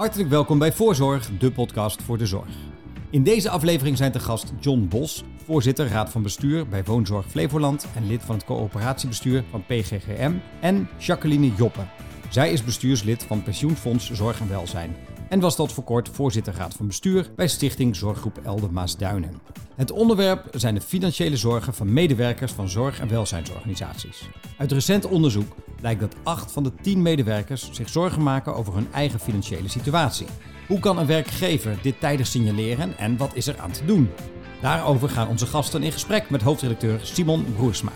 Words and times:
Hartelijk 0.00 0.28
welkom 0.28 0.58
bij 0.58 0.72
Voorzorg, 0.72 1.30
de 1.38 1.52
podcast 1.52 2.02
voor 2.02 2.18
de 2.18 2.26
zorg. 2.26 2.48
In 3.10 3.22
deze 3.22 3.50
aflevering 3.50 3.96
zijn 3.96 4.12
te 4.12 4.20
gast 4.20 4.52
John 4.60 4.86
Bos, 4.88 5.24
voorzitter 5.44 5.88
Raad 5.88 6.10
van 6.10 6.22
Bestuur 6.22 6.68
bij 6.68 6.84
Woonzorg 6.84 7.26
Flevoland 7.26 7.86
en 7.94 8.06
lid 8.06 8.22
van 8.22 8.34
het 8.34 8.44
coöperatiebestuur 8.44 9.44
van 9.50 9.64
PGGM, 9.66 10.32
en 10.60 10.88
Jacqueline 10.98 11.54
Joppe. 11.54 11.80
Zij 12.28 12.52
is 12.52 12.64
bestuurslid 12.64 13.22
van 13.22 13.42
Pensioenfonds 13.42 14.10
Zorg 14.10 14.40
en 14.40 14.48
Welzijn 14.48 14.96
en 15.30 15.40
was 15.40 15.56
tot 15.56 15.72
voor 15.72 15.84
kort 15.84 16.08
voorzitter 16.08 16.54
Raad 16.54 16.74
van 16.74 16.86
Bestuur 16.86 17.30
bij 17.36 17.48
Stichting 17.48 17.96
Zorggroep 17.96 18.38
Elde 18.44 18.68
Maasduinen. 18.70 19.40
Het 19.76 19.90
onderwerp 19.90 20.48
zijn 20.50 20.74
de 20.74 20.80
financiële 20.80 21.36
zorgen 21.36 21.74
van 21.74 21.92
medewerkers 21.92 22.52
van 22.52 22.68
zorg- 22.68 23.00
en 23.00 23.08
welzijnsorganisaties. 23.08 24.28
Uit 24.58 24.72
recent 24.72 25.06
onderzoek 25.06 25.56
blijkt 25.76 26.00
dat 26.00 26.14
8 26.22 26.52
van 26.52 26.62
de 26.62 26.74
10 26.74 27.02
medewerkers 27.02 27.68
zich 27.72 27.88
zorgen 27.88 28.22
maken 28.22 28.54
over 28.54 28.74
hun 28.74 28.92
eigen 28.92 29.20
financiële 29.20 29.68
situatie. 29.68 30.26
Hoe 30.68 30.80
kan 30.80 30.98
een 30.98 31.06
werkgever 31.06 31.78
dit 31.82 32.00
tijdig 32.00 32.26
signaleren 32.26 32.98
en 32.98 33.16
wat 33.16 33.34
is 33.34 33.46
er 33.46 33.58
aan 33.58 33.72
te 33.72 33.84
doen? 33.84 34.10
Daarover 34.60 35.08
gaan 35.08 35.28
onze 35.28 35.46
gasten 35.46 35.82
in 35.82 35.92
gesprek 35.92 36.30
met 36.30 36.42
hoofdredacteur 36.42 37.00
Simon 37.02 37.54
Broersma. 37.54 37.92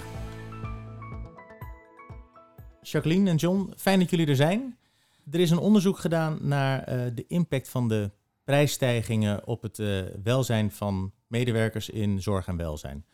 Jacqueline 2.82 3.30
en 3.30 3.36
John, 3.36 3.72
fijn 3.76 3.98
dat 3.98 4.10
jullie 4.10 4.26
er 4.26 4.36
zijn. 4.36 4.76
Er 5.30 5.40
is 5.40 5.50
een 5.50 5.58
onderzoek 5.58 5.98
gedaan 5.98 6.38
naar 6.40 6.78
uh, 6.92 7.04
de 7.14 7.26
impact 7.26 7.68
van 7.68 7.88
de 7.88 8.10
prijsstijgingen 8.44 9.46
op 9.46 9.62
het 9.62 9.78
uh, 9.78 10.02
welzijn 10.22 10.70
van 10.70 11.12
medewerkers 11.26 11.88
in 11.88 12.22
zorg 12.22 12.46
en 12.46 12.56
welzijn. 12.56 13.04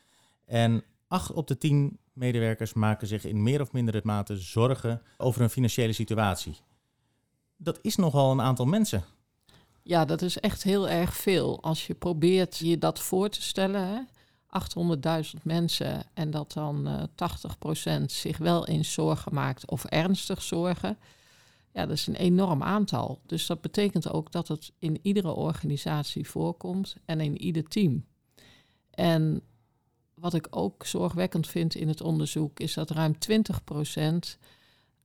En 0.46 0.84
acht 1.08 1.32
op 1.32 1.46
de 1.46 1.58
tien 1.58 1.98
medewerkers 2.12 2.72
maken 2.72 3.06
zich 3.06 3.24
in 3.24 3.42
meer 3.42 3.60
of 3.60 3.72
mindere 3.72 4.00
mate 4.04 4.36
zorgen 4.36 5.02
over 5.16 5.40
hun 5.40 5.50
financiële 5.50 5.92
situatie. 5.92 6.56
Dat 7.56 7.78
is 7.82 7.96
nogal 7.96 8.30
een 8.30 8.40
aantal 8.40 8.66
mensen. 8.66 9.04
Ja, 9.82 10.04
dat 10.04 10.22
is 10.22 10.38
echt 10.38 10.62
heel 10.62 10.88
erg 10.88 11.16
veel. 11.16 11.62
Als 11.62 11.86
je 11.86 11.94
probeert 11.94 12.56
je 12.56 12.78
dat 12.78 13.00
voor 13.00 13.28
te 13.28 13.42
stellen, 13.42 14.08
800.000 15.34 15.42
mensen 15.42 16.02
en 16.14 16.30
dat 16.30 16.52
dan 16.52 16.88
uh, 16.88 17.02
80% 18.00 18.04
zich 18.06 18.38
wel 18.38 18.66
eens 18.66 18.92
zorgen 18.92 19.34
maakt 19.34 19.70
of 19.70 19.84
ernstig 19.84 20.42
zorgen. 20.42 20.98
Ja, 21.72 21.86
dat 21.86 21.96
is 21.96 22.06
een 22.06 22.14
enorm 22.14 22.62
aantal. 22.62 23.20
Dus 23.26 23.46
dat 23.46 23.60
betekent 23.60 24.10
ook 24.10 24.32
dat 24.32 24.48
het 24.48 24.72
in 24.78 24.98
iedere 25.02 25.32
organisatie 25.32 26.28
voorkomt 26.28 26.96
en 27.04 27.20
in 27.20 27.38
ieder 27.38 27.62
team. 27.62 28.04
En 28.90 29.42
wat 30.14 30.34
ik 30.34 30.46
ook 30.50 30.86
zorgwekkend 30.86 31.48
vind 31.48 31.74
in 31.74 31.88
het 31.88 32.00
onderzoek 32.00 32.60
is 32.60 32.74
dat 32.74 32.90
ruim 32.90 33.14
20% 33.14 34.38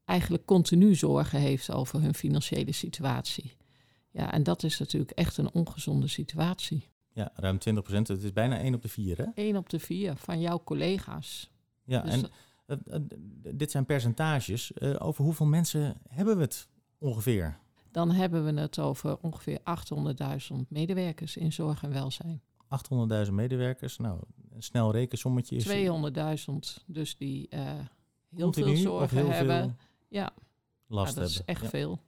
eigenlijk 0.05 0.45
continu 0.45 0.95
zorgen 0.95 1.39
heeft 1.39 1.71
over 1.71 2.01
hun 2.01 2.13
financiële 2.13 2.71
situatie. 2.71 3.55
Ja, 4.11 4.31
en 4.31 4.43
dat 4.43 4.63
is 4.63 4.79
natuurlijk 4.79 5.11
echt 5.11 5.37
een 5.37 5.51
ongezonde 5.51 6.07
situatie. 6.07 6.87
Ja, 7.13 7.31
ruim 7.33 7.59
20 7.59 7.83
procent. 7.83 8.07
Het 8.07 8.23
is 8.23 8.33
bijna 8.33 8.59
1 8.59 8.73
op 8.73 8.81
de 8.81 8.87
4, 8.87 9.17
hè? 9.17 9.25
1 9.33 9.55
op 9.55 9.69
de 9.69 9.79
4 9.79 10.15
van 10.15 10.41
jouw 10.41 10.61
collega's. 10.63 11.49
Ja, 11.83 12.01
dus 12.01 12.13
en 12.13 12.29
dit 13.55 13.71
zijn 13.71 13.85
percentages. 13.85 14.71
Uh, 14.75 14.95
over 14.99 15.23
hoeveel 15.23 15.45
mensen 15.45 16.01
hebben 16.09 16.35
we 16.35 16.41
het 16.41 16.67
ongeveer? 16.97 17.59
Dan 17.91 18.11
hebben 18.11 18.45
we 18.45 18.61
het 18.61 18.79
over 18.79 19.17
ongeveer 19.21 19.59
800.000 19.59 20.55
medewerkers 20.67 21.37
in 21.37 21.53
zorg 21.53 21.83
en 21.83 21.91
welzijn. 21.91 22.41
800.000 23.25 23.31
medewerkers. 23.31 23.97
Nou, 23.97 24.19
een 24.51 24.63
snel 24.63 24.91
rekensommetje 24.91 25.55
is... 25.55 25.67
200.000 26.79 26.83
dus 26.85 27.17
die 27.17 27.47
uh, 27.49 27.59
heel 28.35 28.53
veel 28.53 28.75
zorgen 28.75 29.17
heel 29.17 29.29
hebben. 29.29 29.61
Veel 29.61 29.75
ja, 30.07 30.33
last 30.87 31.15
ja, 31.15 31.19
dat 31.19 31.29
is 31.29 31.43
echt 31.43 31.61
ja. 31.61 31.69
veel. 31.69 31.99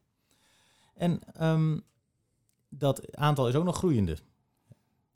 En 0.94 1.20
um, 1.48 1.84
dat 2.70 3.16
aantal 3.16 3.48
is 3.48 3.56
ook 3.56 3.64
nog 3.64 3.78
groeiende. 3.78 4.18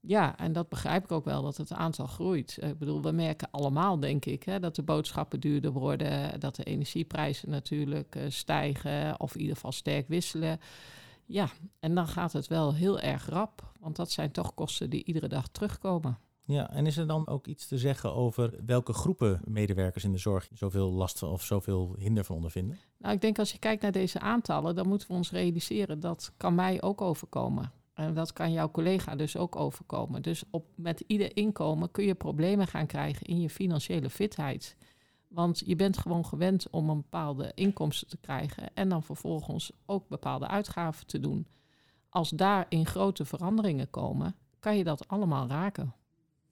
Ja, 0.04 0.38
en 0.38 0.54
dat 0.54 0.70
begrijp 0.70 1.04
ik 1.04 1.12
ook 1.12 1.26
wel, 1.26 1.42
dat 1.42 1.58
het 1.58 1.74
aantal 1.74 2.08
groeit. 2.08 2.58
Ik 2.62 2.78
bedoel, 2.78 3.02
we 3.02 3.12
merken 3.12 3.48
allemaal, 3.52 4.00
denk 4.00 4.26
ik, 4.26 4.44
hè, 4.44 4.60
dat 4.60 4.76
de 4.76 4.84
boodschappen 4.84 5.39
duurder 5.39 5.72
worden, 5.72 6.39
dat 6.39 6.56
de 6.56 6.64
energieprijzen 6.64 7.50
natuurlijk 7.50 8.16
uh, 8.16 8.23
stijgen 8.28 9.20
of 9.20 9.34
in 9.34 9.40
ieder 9.40 9.56
geval 9.56 9.72
sterk 9.72 10.08
wisselen. 10.08 10.60
Ja, 11.26 11.50
en 11.80 11.95
dan 11.95 12.08
gaat 12.08 12.34
het 12.34 12.48
wel 12.48 12.73
heel 12.73 13.00
erg 13.00 13.26
rap, 13.30 13.73
want 13.80 13.95
dat 13.95 14.11
zijn 14.11 14.32
toch 14.32 14.54
kosten 14.54 14.90
die 14.90 15.04
iedere 15.04 15.28
dag 15.28 15.48
terugkomen. 15.48 16.17
Ja, 16.44 16.72
en 16.72 16.86
is 16.86 16.98
er 16.98 17.08
dan 17.08 17.28
ook 17.28 17.48
iets 17.48 17.67
te 17.67 17.78
zeggen 17.78 18.14
over 18.14 18.54
welke 18.66 18.94
groepen 18.94 19.42
medewerkers 19.45 20.04
in 20.04 20.11
de 20.11 20.17
zorg 20.17 20.50
zoveel 20.54 20.92
last 20.92 21.20
van 21.20 21.30
of 21.30 21.44
zoveel 21.44 21.95
hinder 21.98 22.23
van 22.23 22.36
ondervinden? 22.36 22.80
Nou, 22.98 23.14
ik 23.14 23.22
denk 23.22 23.40
als 23.40 23.52
je 23.52 23.60
kijkt 23.60 23.82
naar 23.82 23.92
deze 23.92 24.20
aantallen, 24.20 24.76
dan 24.76 24.88
moeten 24.88 25.08
we 25.08 25.14
ons 25.14 25.32
realiseren 25.32 26.00
dat 26.00 26.34
kan 26.38 26.56
mij 26.56 26.82
ook 26.82 27.02
overkomen. 27.02 27.72
En 28.02 28.14
dat 28.14 28.34
kan 28.34 28.52
jouw 28.52 28.72
collega 28.72 29.16
dus 29.16 29.38
ook 29.38 29.56
overkomen. 29.56 30.22
Dus 30.22 30.44
op, 30.50 30.66
met 30.76 31.04
ieder 31.08 31.36
inkomen 31.36 31.92
kun 31.92 32.06
je 32.06 32.16
problemen 32.16 32.67
gaan 32.67 32.86
krijgen 32.86 33.28
in 33.28 33.42
je 33.42 33.50
financiële 33.50 34.10
fitheid. 34.10 34.76
Want 35.28 35.62
je 35.66 35.76
bent 35.76 35.98
gewoon 35.98 36.26
gewend 36.26 36.70
om 36.70 36.90
een 36.90 37.02
bepaalde 37.02 37.52
inkomsten 37.56 38.08
te 38.08 38.17
krijgen 38.17 38.73
en 38.73 38.90
dan 38.90 39.04
vervolgens 39.04 39.72
ook 39.86 40.08
bepaalde 40.08 40.48
uitgaven 40.48 41.08
te 41.08 41.20
doen. 41.20 41.48
Als 42.10 42.30
daarin 42.30 42.86
grote 42.86 43.26
veranderingen 43.26 43.90
komen, 43.90 44.36
kan 44.60 44.78
je 44.78 44.84
dat 44.84 45.08
allemaal 45.08 45.48
raken. 45.48 45.94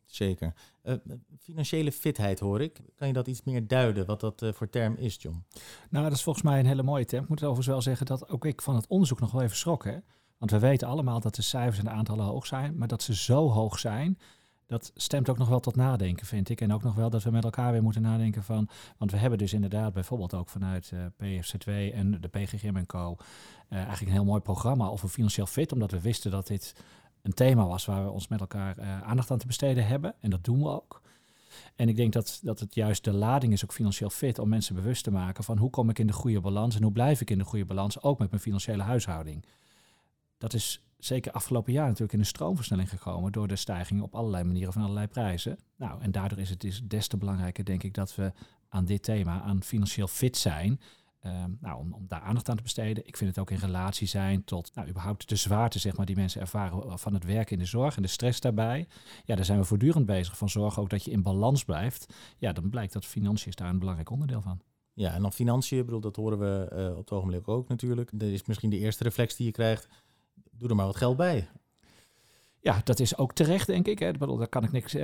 Zeker. 0.06 0.54
Uh, 0.84 0.94
financiële 1.40 1.92
fitheid 1.92 2.40
hoor 2.40 2.62
ik. 2.62 2.82
Kan 2.96 3.08
je 3.08 3.14
dat 3.14 3.28
iets 3.28 3.44
meer 3.44 3.68
duiden, 3.68 4.06
wat 4.06 4.20
dat 4.20 4.42
uh, 4.42 4.54
voor 4.54 4.70
term 4.70 4.96
is, 4.96 5.18
John? 5.22 5.46
Nou, 5.90 6.04
dat 6.04 6.14
is 6.14 6.24
volgens 6.24 6.46
mij 6.46 6.60
een 6.60 6.66
hele 6.66 6.84
mooie 6.84 7.06
term. 7.06 7.24
Ik 7.24 7.30
moet 7.30 7.40
overigens 7.40 7.68
wel 7.68 7.82
zeggen 7.82 8.06
dat 8.06 8.30
ook 8.30 8.46
ik 8.46 8.62
van 8.62 8.76
het 8.76 8.88
onderzoek 8.88 9.20
nog 9.20 9.32
wel 9.32 9.42
even 9.42 9.58
schrok. 9.58 9.84
Hè? 9.84 9.98
Want 10.40 10.52
we 10.52 10.60
weten 10.60 10.88
allemaal 10.88 11.20
dat 11.20 11.36
de 11.36 11.42
cijfers 11.42 11.78
en 11.78 11.86
de 11.86 11.92
aantallen 11.92 12.26
hoog 12.26 12.46
zijn, 12.46 12.78
maar 12.78 12.88
dat 12.88 13.02
ze 13.02 13.16
zo 13.16 13.50
hoog 13.50 13.80
zijn, 13.80 14.18
dat 14.70 14.92
stemt 14.96 15.30
ook 15.30 15.38
nog 15.38 15.50
wel 15.50 15.60
tot 15.60 15.76
nadenken, 15.76 16.26
vind 16.26 16.50
ik. 16.50 16.62
En 16.62 16.74
ook 16.74 16.84
nog 16.84 16.96
wel 16.96 17.10
dat 17.10 17.24
we 17.24 17.32
met 17.32 17.44
elkaar 17.44 17.72
weer 17.72 17.84
moeten 17.84 18.02
nadenken 18.02 18.44
van... 18.44 18.70
Want 18.98 19.12
we 19.12 19.18
hebben 19.18 19.40
dus 19.40 19.54
inderdaad 19.54 19.94
bijvoorbeeld 19.94 20.34
ook 20.34 20.50
vanuit 20.50 20.92
uh, 20.94 21.06
PFC2 21.06 21.94
en 21.94 22.18
de 22.22 22.28
PGGM 22.28 22.76
en 22.76 22.86
Co... 22.86 23.16
Uh, 23.70 23.78
eigenlijk 23.78 24.08
een 24.08 24.18
heel 24.18 24.26
mooi 24.26 24.42
programma 24.42 24.88
over 24.88 25.10
financieel 25.10 25.46
fit. 25.46 25.72
Omdat 25.72 25.92
we 25.92 26.02
wisten 26.02 26.32
dat 26.32 26.48
dit 26.48 26.76
een 27.22 27.34
thema 27.34 27.68
was 27.68 27.86
waar 27.86 28.04
we 28.04 28.12
ons 28.12 28.28
met 28.28 28.40
elkaar 28.40 28.80
uh, 28.80 29.02
aandacht 29.02 29.32
aan 29.32 29.38
te 29.38 29.48
besteden 29.48 29.88
hebben. 29.88 30.16
En 30.20 30.30
dat 30.30 30.44
doen 30.44 30.60
we 30.60 30.70
ook. 30.70 31.02
En 31.76 31.90
ik 31.90 31.96
denk 31.96 32.14
dat, 32.14 32.40
dat 32.44 32.60
het 32.60 32.76
juist 32.76 33.04
de 33.04 33.14
lading 33.14 33.54
is 33.54 33.64
ook 33.64 33.74
financieel 33.74 34.10
fit 34.10 34.40
om 34.40 34.50
mensen 34.50 34.76
bewust 34.76 35.04
te 35.04 35.12
maken 35.12 35.44
van 35.44 35.58
hoe 35.58 35.70
kom 35.70 35.90
ik 35.90 36.00
in 36.00 36.08
de 36.08 36.14
goede 36.14 36.42
balans 36.42 36.76
en 36.76 36.84
hoe 36.84 36.92
blijf 36.92 37.22
ik 37.22 37.30
in 37.30 37.38
de 37.38 37.44
goede 37.44 37.66
balans, 37.66 38.02
ook 38.02 38.20
met 38.20 38.30
mijn 38.30 38.42
financiële 38.42 38.84
huishouding. 38.84 39.46
Dat 40.40 40.54
is 40.54 40.84
zeker 40.98 41.32
afgelopen 41.32 41.74
jaar 41.74 41.86
natuurlijk 41.86 42.14
in 42.14 42.20
een 42.20 42.26
stroomversnelling 42.26 42.90
gekomen 42.90 43.32
door 43.32 43.48
de 43.48 43.56
stijging 43.56 44.02
op 44.02 44.16
allerlei 44.16 44.44
manieren 44.44 44.74
van 44.74 44.82
allerlei 44.82 45.08
prijzen. 45.08 45.58
Nou, 45.78 46.02
en 46.02 46.12
daardoor 46.12 46.40
is 46.40 46.50
het 46.50 46.62
dus 46.62 46.82
des 46.84 47.08
te 47.08 47.18
belangrijker, 47.18 47.66
denk 47.66 47.84
ik, 47.84 47.94
dat 47.94 48.16
we 48.16 48.32
aan 48.70 48.86
dit 48.86 49.04
thema, 49.04 49.42
aan 49.42 49.64
financieel 49.64 50.08
fit 50.08 50.38
zijn, 50.38 50.80
um, 51.26 51.58
nou, 51.62 51.80
om, 51.80 52.06
daar 52.08 52.22
aandacht 52.22 52.50
aan 52.50 52.56
te 52.56 52.64
besteden. 52.64 53.08
Ik 53.08 53.18
vind 53.18 53.30
het 53.30 53.40
ook 53.40 53.52
in 53.52 53.58
relatie 53.58 54.08
zijn 54.08 54.44
tot, 54.44 54.76
nou, 54.76 54.90
überhaupt 54.90 55.30
de 55.30 55.36
zwaarte, 55.36 55.80
zeg 55.80 55.98
maar, 55.98 56.06
die 56.06 56.16
mensen 56.16 56.42
ervaren 56.42 57.00
van 57.00 57.14
het 57.14 57.24
werken 57.24 57.52
in 57.52 57.60
de 57.60 57.66
zorg 57.66 57.96
en 57.96 58.02
de 58.02 58.08
stress 58.08 58.40
daarbij. 58.40 58.88
Ja, 59.26 59.36
daar 59.36 59.46
zijn 59.46 59.60
we 59.60 59.66
voortdurend 59.66 60.06
bezig 60.06 60.38
van 60.38 60.50
zorgen 60.50 60.82
ook 60.82 60.90
dat 60.90 61.04
je 61.04 61.12
in 61.12 61.24
balans 61.24 61.64
blijft. 61.64 62.14
Ja, 62.38 62.54
dan 62.54 62.70
blijkt 62.70 62.94
dat 62.94 63.06
financiën 63.06 63.48
is 63.48 63.56
daar 63.56 63.70
een 63.70 63.80
belangrijk 63.80 64.10
onderdeel 64.10 64.42
van. 64.42 64.62
Ja, 64.94 65.14
en 65.14 65.22
dan 65.22 65.34
financiën, 65.34 65.86
bedoel, 65.86 66.00
dat 66.00 66.16
horen 66.16 66.40
we 66.40 66.72
uh, 66.74 66.92
op 66.92 66.98
het 66.98 67.12
ogenblik 67.12 67.48
ook 67.48 67.68
natuurlijk. 67.68 68.10
Dat 68.14 68.30
is 68.30 68.46
misschien 68.46 68.70
de 68.70 68.78
eerste 68.78 69.04
reflex 69.04 69.36
die 69.36 69.46
je 69.46 69.52
krijgt 69.52 69.88
doe 70.60 70.70
er 70.70 70.76
maar 70.76 70.86
wat 70.86 70.96
geld 70.96 71.18
bij. 71.18 71.48
Ja, 72.62 72.82
dat 72.84 73.00
is 73.00 73.18
ook 73.18 73.34
terecht, 73.34 73.68
denk 73.68 73.88
ik. 73.88 74.00
Hè. 74.00 74.12
Dat, 74.12 74.50
kan 74.50 74.64
ik 74.64 74.72
niks, 74.72 74.96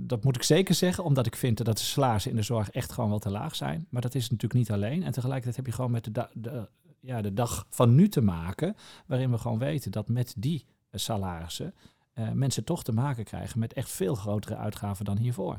dat 0.00 0.24
moet 0.24 0.36
ik 0.36 0.42
zeker 0.42 0.74
zeggen, 0.74 1.04
omdat 1.04 1.26
ik 1.26 1.36
vind 1.36 1.64
dat 1.64 1.76
de 1.76 1.84
salarissen 1.84 2.30
in 2.30 2.36
de 2.36 2.42
zorg 2.42 2.70
echt 2.70 2.92
gewoon 2.92 3.10
wel 3.10 3.18
te 3.18 3.30
laag 3.30 3.54
zijn. 3.54 3.86
Maar 3.90 4.02
dat 4.02 4.14
is 4.14 4.22
natuurlijk 4.22 4.54
niet 4.54 4.70
alleen. 4.70 5.02
En 5.02 5.12
tegelijkertijd 5.12 5.56
heb 5.56 5.66
je 5.66 5.72
gewoon 5.72 5.90
met 5.90 6.04
de, 6.04 6.28
de, 6.32 6.68
ja, 7.00 7.22
de 7.22 7.32
dag 7.32 7.66
van 7.68 7.94
nu 7.94 8.08
te 8.08 8.20
maken, 8.20 8.76
waarin 9.06 9.30
we 9.30 9.38
gewoon 9.38 9.58
weten 9.58 9.90
dat 9.90 10.08
met 10.08 10.34
die 10.36 10.66
salarissen 10.92 11.74
uh, 12.14 12.30
mensen 12.30 12.64
toch 12.64 12.84
te 12.84 12.92
maken 12.92 13.24
krijgen 13.24 13.58
met 13.58 13.72
echt 13.72 13.90
veel 13.90 14.14
grotere 14.14 14.56
uitgaven 14.56 15.04
dan 15.04 15.16
hiervoor. 15.16 15.58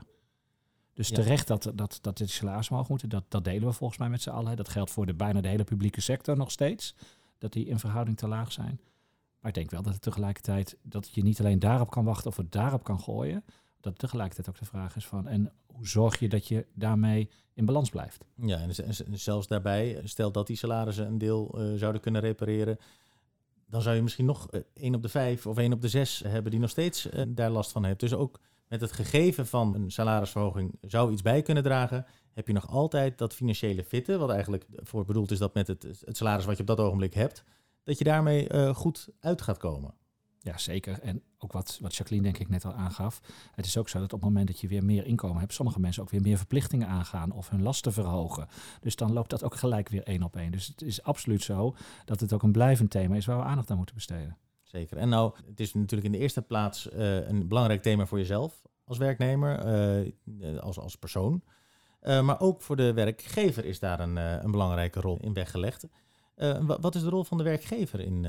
Dus 0.94 1.08
ja. 1.08 1.16
terecht 1.16 1.48
dat, 1.48 1.72
dat, 1.76 2.00
dat 2.02 2.18
dit 2.18 2.30
salaris 2.30 2.70
omhoog 2.70 2.90
moeten, 2.90 3.10
dat, 3.10 3.24
dat 3.28 3.44
delen 3.44 3.68
we 3.68 3.74
volgens 3.74 4.00
mij 4.00 4.10
met 4.10 4.22
z'n 4.22 4.30
allen. 4.30 4.56
Dat 4.56 4.70
geldt 4.70 4.92
voor 4.92 5.06
de, 5.06 5.14
bijna 5.14 5.42
de 5.42 5.48
hele 5.48 5.64
publieke 5.64 6.02
sector 6.02 6.38
nog 6.38 6.52
steeds, 6.52 6.96
dat 7.38 7.54
die 7.54 7.66
in 7.66 7.80
verhouding 7.80 8.18
te 8.18 8.28
laag 8.28 8.52
zijn. 8.52 8.80
Maar 9.44 9.52
ik 9.52 9.58
denk 9.58 9.72
wel 9.72 9.82
dat 9.82 9.94
het 9.94 10.02
tegelijkertijd 10.02 10.78
dat 10.82 11.10
je 11.14 11.24
niet 11.24 11.40
alleen 11.40 11.60
daarop 11.60 11.90
kan 11.90 12.06
wachten 12.06 12.30
of 12.30 12.38
het 12.38 12.52
daarop 12.52 12.84
kan 12.84 13.00
gooien. 13.00 13.44
Dat 13.82 14.00
tegelijkertijd 14.00 14.50
ook 14.50 14.60
de 14.60 14.66
vraag 14.66 14.96
is 14.96 15.06
van 15.06 15.28
en 15.28 15.52
hoe 15.66 15.88
zorg 15.88 16.20
je 16.20 16.30
dat 16.30 16.48
je 16.48 16.66
daarmee 16.74 17.30
in 17.54 17.66
balans 17.66 17.90
blijft? 17.90 18.24
Ja, 18.36 18.60
en 18.60 19.18
zelfs 19.18 19.48
daarbij, 19.48 20.02
stel 20.04 20.32
dat 20.32 20.48
die 20.48 20.56
salarissen 20.56 21.08
een 21.08 21.18
deel 21.18 21.62
uh, 21.62 21.78
zouden 21.78 22.02
kunnen 22.02 22.22
repareren. 22.22 22.78
Dan 23.66 23.82
zou 23.82 23.96
je 23.96 24.02
misschien 24.02 24.26
nog 24.26 24.54
uh, 24.54 24.62
één 24.74 24.96
op 24.96 25.02
de 25.02 25.10
vijf 25.10 25.48
of 25.48 25.58
één 25.58 25.74
op 25.74 25.82
de 25.82 25.90
zes 25.90 26.24
hebben 26.28 26.52
die 26.52 26.60
nog 26.60 26.70
steeds 26.70 27.10
uh, 27.10 27.22
daar 27.28 27.50
last 27.50 27.72
van 27.72 27.86
heeft. 27.86 28.00
Dus 28.00 28.14
ook 28.14 28.40
met 28.68 28.82
het 28.82 28.92
gegeven 28.92 29.48
van 29.48 29.76
een 29.76 29.92
salarisverhoging 29.92 30.78
zou 30.82 31.12
iets 31.12 31.22
bij 31.22 31.42
kunnen 31.42 31.64
dragen. 31.64 32.06
Heb 32.34 32.48
je 32.48 32.54
nog 32.54 32.70
altijd 32.70 33.18
dat 33.18 33.34
financiële 33.34 33.84
fitte, 33.84 34.18
wat 34.18 34.30
eigenlijk 34.30 34.66
voor 34.76 35.06
bedoeld 35.06 35.32
is 35.32 35.38
dat 35.38 35.54
met 35.54 35.68
het, 35.68 35.84
het 36.06 36.18
salaris 36.18 36.46
wat 36.46 36.56
je 36.56 36.62
op 36.62 36.68
dat 36.68 36.80
ogenblik 36.80 37.14
hebt, 37.14 37.44
dat 37.84 37.98
je 37.98 38.04
daarmee 38.04 38.48
eh, 38.48 38.76
goed 38.76 39.10
uit 39.20 39.42
gaat 39.42 39.58
komen. 39.58 39.94
Ja, 40.44 40.58
zeker. 40.58 41.00
En 41.00 41.24
ook 41.38 41.52
wat, 41.52 41.78
wat 41.82 41.96
Jacqueline 41.96 42.28
denk 42.28 42.40
ik 42.40 42.50
net 42.50 42.66
al 42.66 42.74
aangaf. 42.74 43.22
Het 43.56 43.66
is 43.66 43.78
ook 43.78 43.90
zo 43.90 44.00
dat 44.00 44.14
op 44.14 44.20
het 44.20 44.30
moment 44.30 44.48
dat 44.48 44.60
je 44.60 44.68
weer 44.68 44.84
meer 44.84 45.06
inkomen 45.06 45.40
hebt, 45.40 45.54
sommige 45.54 45.80
mensen 45.80 46.04
ook 46.04 46.10
weer 46.10 46.22
meer 46.22 46.38
verplichtingen 46.38 46.88
aangaan 46.88 47.32
of 47.32 47.50
hun 47.50 47.62
lasten 47.62 47.94
verhogen. 47.94 48.48
Dus 48.82 48.96
dan 48.96 49.14
loopt 49.14 49.30
dat 49.30 49.44
ook 49.44 49.56
gelijk 49.56 49.90
weer 49.90 50.04
één 50.04 50.24
op 50.24 50.36
één. 50.36 50.52
Dus 50.52 50.68
het 50.68 50.82
is 50.82 51.04
absoluut 51.04 51.44
zo 51.44 51.76
dat 52.06 52.20
het 52.20 52.34
ook 52.34 52.44
een 52.44 52.52
blijvend 52.52 52.90
thema 52.90 53.16
is 53.16 53.26
waar 53.26 53.38
we 53.38 53.44
aandacht 53.44 53.72
aan 53.72 53.78
moeten 53.78 53.96
besteden. 53.96 54.38
Zeker. 54.62 54.98
En 54.98 55.10
nou, 55.10 55.36
het 55.46 55.60
is 55.60 55.74
natuurlijk 55.74 56.06
in 56.06 56.12
de 56.12 56.18
eerste 56.18 56.42
plaats 56.42 56.90
eh, 56.90 57.28
een 57.28 57.48
belangrijk 57.48 57.82
thema 57.82 58.06
voor 58.06 58.18
jezelf 58.18 58.62
als 58.86 58.98
werknemer, 58.98 59.66
uh, 60.26 60.60
als, 60.60 60.80
als 60.80 60.96
persoon. 60.96 61.44
Uh, 62.02 62.22
maar 62.22 62.40
ook 62.40 62.62
voor 62.62 62.76
de 62.76 62.94
werkgever 62.94 63.66
is 63.66 63.80
daar 63.80 64.00
een, 64.00 64.16
een 64.16 64.52
belangrijke 64.52 65.00
rol 65.00 65.18
in 65.20 65.34
weggelegd. 65.34 65.88
Wat 66.66 66.96
is 66.96 67.02
de 67.02 67.10
rol 67.10 67.24
van 67.24 67.38
de 67.38 67.44
werkgever 67.44 68.00
in, 68.00 68.26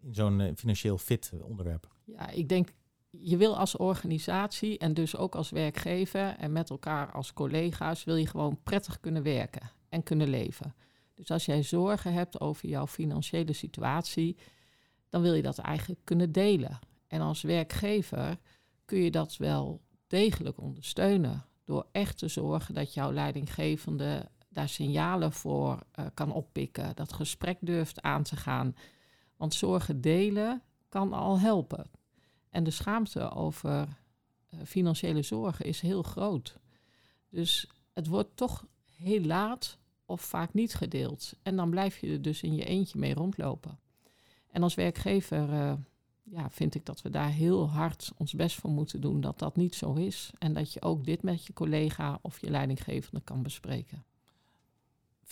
in 0.00 0.14
zo'n 0.14 0.52
financieel 0.56 0.98
fit 0.98 1.32
onderwerp? 1.42 1.88
Ja, 2.04 2.30
ik 2.30 2.48
denk, 2.48 2.68
je 3.10 3.36
wil 3.36 3.58
als 3.58 3.76
organisatie 3.76 4.78
en 4.78 4.94
dus 4.94 5.16
ook 5.16 5.34
als 5.34 5.50
werkgever 5.50 6.36
en 6.36 6.52
met 6.52 6.70
elkaar 6.70 7.12
als 7.12 7.32
collega's, 7.32 8.04
wil 8.04 8.16
je 8.16 8.26
gewoon 8.26 8.62
prettig 8.62 9.00
kunnen 9.00 9.22
werken 9.22 9.70
en 9.88 10.02
kunnen 10.02 10.28
leven. 10.28 10.74
Dus 11.14 11.30
als 11.30 11.44
jij 11.44 11.62
zorgen 11.62 12.12
hebt 12.12 12.40
over 12.40 12.68
jouw 12.68 12.86
financiële 12.86 13.52
situatie, 13.52 14.36
dan 15.08 15.22
wil 15.22 15.34
je 15.34 15.42
dat 15.42 15.58
eigenlijk 15.58 16.00
kunnen 16.04 16.32
delen. 16.32 16.78
En 17.06 17.20
als 17.20 17.42
werkgever 17.42 18.38
kun 18.84 18.98
je 18.98 19.10
dat 19.10 19.36
wel 19.36 19.80
degelijk 20.06 20.60
ondersteunen 20.60 21.44
door 21.64 21.86
echt 21.92 22.18
te 22.18 22.28
zorgen 22.28 22.74
dat 22.74 22.94
jouw 22.94 23.12
leidinggevende 23.12 24.28
daar 24.56 24.68
signalen 24.68 25.32
voor 25.32 25.82
uh, 25.98 26.06
kan 26.14 26.32
oppikken, 26.32 26.96
dat 26.96 27.12
gesprek 27.12 27.58
durft 27.60 28.02
aan 28.02 28.22
te 28.22 28.36
gaan. 28.36 28.76
Want 29.36 29.54
zorgen 29.54 30.00
delen 30.00 30.62
kan 30.88 31.12
al 31.12 31.38
helpen. 31.38 31.90
En 32.50 32.64
de 32.64 32.70
schaamte 32.70 33.30
over 33.30 33.88
uh, 34.50 34.60
financiële 34.64 35.22
zorgen 35.22 35.64
is 35.64 35.80
heel 35.80 36.02
groot. 36.02 36.58
Dus 37.28 37.70
het 37.92 38.06
wordt 38.06 38.36
toch 38.36 38.66
heel 38.96 39.20
laat 39.20 39.78
of 40.04 40.20
vaak 40.20 40.54
niet 40.54 40.74
gedeeld. 40.74 41.32
En 41.42 41.56
dan 41.56 41.70
blijf 41.70 41.98
je 41.98 42.12
er 42.12 42.22
dus 42.22 42.42
in 42.42 42.54
je 42.54 42.64
eentje 42.64 42.98
mee 42.98 43.14
rondlopen. 43.14 43.78
En 44.50 44.62
als 44.62 44.74
werkgever 44.74 45.48
uh, 45.48 45.72
ja, 46.22 46.50
vind 46.50 46.74
ik 46.74 46.86
dat 46.86 47.02
we 47.02 47.10
daar 47.10 47.30
heel 47.30 47.68
hard 47.68 48.12
ons 48.16 48.32
best 48.32 48.56
voor 48.56 48.70
moeten 48.70 49.00
doen 49.00 49.20
dat 49.20 49.38
dat 49.38 49.56
niet 49.56 49.74
zo 49.74 49.94
is. 49.94 50.30
En 50.38 50.52
dat 50.52 50.72
je 50.72 50.82
ook 50.82 51.04
dit 51.04 51.22
met 51.22 51.46
je 51.46 51.52
collega 51.52 52.18
of 52.22 52.40
je 52.40 52.50
leidinggevende 52.50 53.20
kan 53.20 53.42
bespreken. 53.42 54.04
85% 55.26 55.28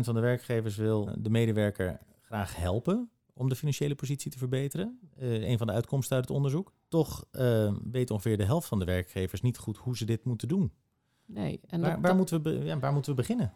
van 0.00 0.14
de 0.14 0.20
werkgevers 0.20 0.76
wil 0.76 1.10
de 1.18 1.30
medewerker 1.30 1.98
graag 2.22 2.56
helpen 2.56 3.10
om 3.34 3.48
de 3.48 3.56
financiële 3.56 3.94
positie 3.94 4.30
te 4.30 4.38
verbeteren. 4.38 4.98
Uh, 5.18 5.48
een 5.48 5.58
van 5.58 5.66
de 5.66 5.72
uitkomsten 5.72 6.16
uit 6.16 6.28
het 6.28 6.36
onderzoek. 6.36 6.72
Toch 6.88 7.24
uh, 7.32 7.74
weet 7.90 8.10
ongeveer 8.10 8.36
de 8.36 8.44
helft 8.44 8.68
van 8.68 8.78
de 8.78 8.84
werkgevers 8.84 9.40
niet 9.40 9.58
goed 9.58 9.76
hoe 9.76 9.96
ze 9.96 10.04
dit 10.04 10.24
moeten 10.24 10.48
doen. 10.48 10.72
Nee, 11.24 11.60
en 11.66 11.80
waar, 11.80 12.00
waar 12.00 12.16
moeten 12.16 12.42
we 12.42 12.50
ja, 12.50 12.78
waar 12.78 12.92
moeten 12.92 13.10
we 13.10 13.16
beginnen? 13.16 13.52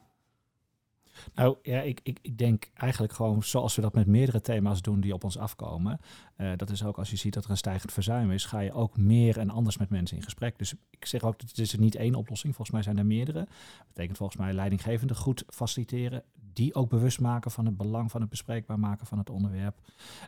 Nou 1.35 1.57
ja, 1.63 1.81
ik, 1.81 2.01
ik, 2.03 2.19
ik 2.23 2.39
denk 2.39 2.71
eigenlijk 2.75 3.13
gewoon 3.13 3.43
zoals 3.43 3.75
we 3.75 3.83
dat 3.83 3.95
met 3.95 4.07
meerdere 4.07 4.41
thema's 4.41 4.83
doen 4.83 5.01
die 5.01 5.15
op 5.15 5.25
ons 5.25 5.39
afkomen. 5.39 6.01
Uh, 6.37 6.53
dat 6.57 6.71
is 6.71 6.85
ook 6.85 6.99
als 6.99 7.11
je 7.11 7.17
ziet 7.17 7.35
dat 7.35 7.45
er 7.45 7.51
een 7.51 7.57
stijgend 7.57 7.93
verzuim 7.93 8.31
is, 8.31 8.45
ga 8.45 8.61
je 8.61 8.73
ook 8.73 8.97
meer 8.97 9.39
en 9.39 9.51
anders 9.51 9.79
met 9.79 9.91
mensen 9.91 10.17
in 10.17 10.23
gesprek. 10.23 10.59
Dus 10.59 10.75
ik 10.91 11.07
zeg 11.07 11.23
ook, 11.23 11.41
het 11.41 11.59
is 11.59 11.73
er 11.73 11.79
niet 11.79 11.95
één 11.95 12.15
oplossing. 12.15 12.55
Volgens 12.55 12.77
mij 12.77 12.83
zijn 12.83 12.99
er 12.99 13.07
meerdere. 13.07 13.39
Dat 13.39 13.87
betekent 13.87 14.17
volgens 14.17 14.39
mij 14.39 14.53
leidinggevende 14.53 15.15
goed 15.15 15.45
faciliteren. 15.49 16.23
Die 16.53 16.75
ook 16.75 16.89
bewust 16.89 17.21
maken 17.21 17.51
van 17.51 17.67
het 17.67 17.77
belang 17.77 18.11
van 18.11 18.21
het 18.21 18.31
bespreekbaar 18.31 18.79
maken 18.79 19.07
van 19.07 19.19
het 19.19 19.31
onderwerp. 19.31 19.81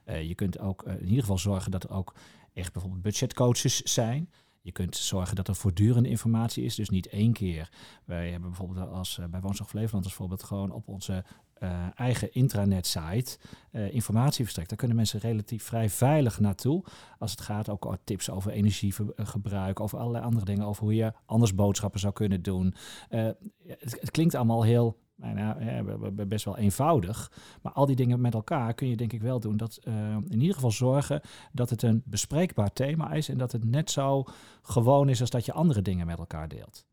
Uh, 0.06 0.22
je 0.22 0.34
kunt 0.34 0.58
ook 0.58 0.86
uh, 0.86 0.92
in 0.92 1.06
ieder 1.06 1.20
geval 1.20 1.38
zorgen 1.38 1.70
dat 1.70 1.84
er 1.84 1.90
ook 1.90 2.14
echt 2.52 2.72
bijvoorbeeld 2.72 3.02
budgetcoaches 3.02 3.82
zijn. 3.82 4.30
Je 4.64 4.72
kunt 4.72 4.96
zorgen 4.96 5.36
dat 5.36 5.48
er 5.48 5.54
voortdurende 5.54 6.08
informatie 6.08 6.64
is, 6.64 6.74
dus 6.74 6.88
niet 6.88 7.08
één 7.08 7.32
keer. 7.32 7.70
Wij 8.04 8.30
hebben 8.30 8.48
bijvoorbeeld 8.48 8.88
als 8.88 9.18
uh, 9.18 9.26
bij 9.26 9.40
Woonzorg 9.40 9.68
Flevoland 9.68 10.04
als 10.04 10.14
voorbeeld 10.14 10.42
gewoon 10.42 10.70
op 10.70 10.88
onze 10.88 11.24
uh, 11.62 11.86
eigen 11.94 12.32
intranet-site 12.32 13.38
uh, 13.72 13.94
informatie 13.94 14.42
verstrekt. 14.42 14.68
Daar 14.68 14.78
kunnen 14.78 14.96
mensen 14.96 15.20
relatief 15.20 15.64
vrij 15.64 15.90
veilig 15.90 16.40
naartoe. 16.40 16.84
Als 17.18 17.30
het 17.30 17.40
gaat 17.40 17.68
ook 17.68 17.86
over 17.86 17.98
tips 18.04 18.30
over 18.30 18.50
energiegebruik, 18.50 19.80
over 19.80 19.98
allerlei 19.98 20.24
andere 20.24 20.44
dingen, 20.44 20.66
over 20.66 20.82
hoe 20.82 20.94
je 20.94 21.12
anders 21.26 21.54
boodschappen 21.54 22.00
zou 22.00 22.12
kunnen 22.12 22.42
doen. 22.42 22.74
Het, 23.08 24.10
klinkt 24.10 24.34
allemaal 24.34 24.62
heel 24.62 24.98
nou, 25.16 25.64
ja, 25.64 25.82
best 26.26 26.44
wel 26.44 26.56
eenvoudig. 26.56 27.32
Maar 27.62 27.72
al 27.72 27.86
die 27.86 27.96
dingen 27.96 28.20
met 28.20 28.34
elkaar 28.34 28.74
kun 28.74 28.88
je 28.88 28.96
denk 28.96 29.12
ik 29.12 29.22
wel 29.22 29.40
doen. 29.40 29.56
Dat 29.56 29.80
uh, 29.84 30.16
in 30.28 30.40
ieder 30.40 30.54
geval 30.54 30.70
zorgen 30.70 31.20
dat 31.52 31.70
het 31.70 31.82
een 31.82 32.02
bespreekbaar 32.04 32.72
thema 32.72 33.12
is. 33.12 33.28
En 33.28 33.38
dat 33.38 33.52
het 33.52 33.64
net 33.64 33.90
zo 33.90 34.24
gewoon 34.62 35.08
is 35.08 35.20
als 35.20 35.30
dat 35.30 35.44
je 35.44 35.52
andere 35.52 35.82
dingen 35.82 36.06
met 36.06 36.18
elkaar 36.18 36.48
deelt. 36.48 36.86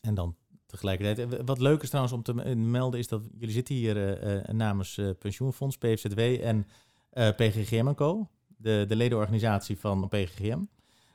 En 0.00 0.14
dan 0.14 0.36
tegelijkertijd. 0.66 1.42
Wat 1.44 1.60
leuk 1.60 1.82
is 1.82 1.88
trouwens 1.88 2.14
om 2.14 2.22
te 2.22 2.34
melden 2.54 3.00
is 3.00 3.08
dat 3.08 3.22
jullie 3.38 3.54
zitten 3.54 3.74
hier 3.74 4.54
namens 4.54 5.00
Pensioenfonds, 5.18 5.78
PFZW 5.78 6.18
en 6.20 6.66
PGGM 7.12 7.94
Co. 7.94 8.28
De, 8.56 8.84
de 8.88 8.96
ledenorganisatie 8.96 9.78
van 9.78 10.08
PGGM 10.08 10.60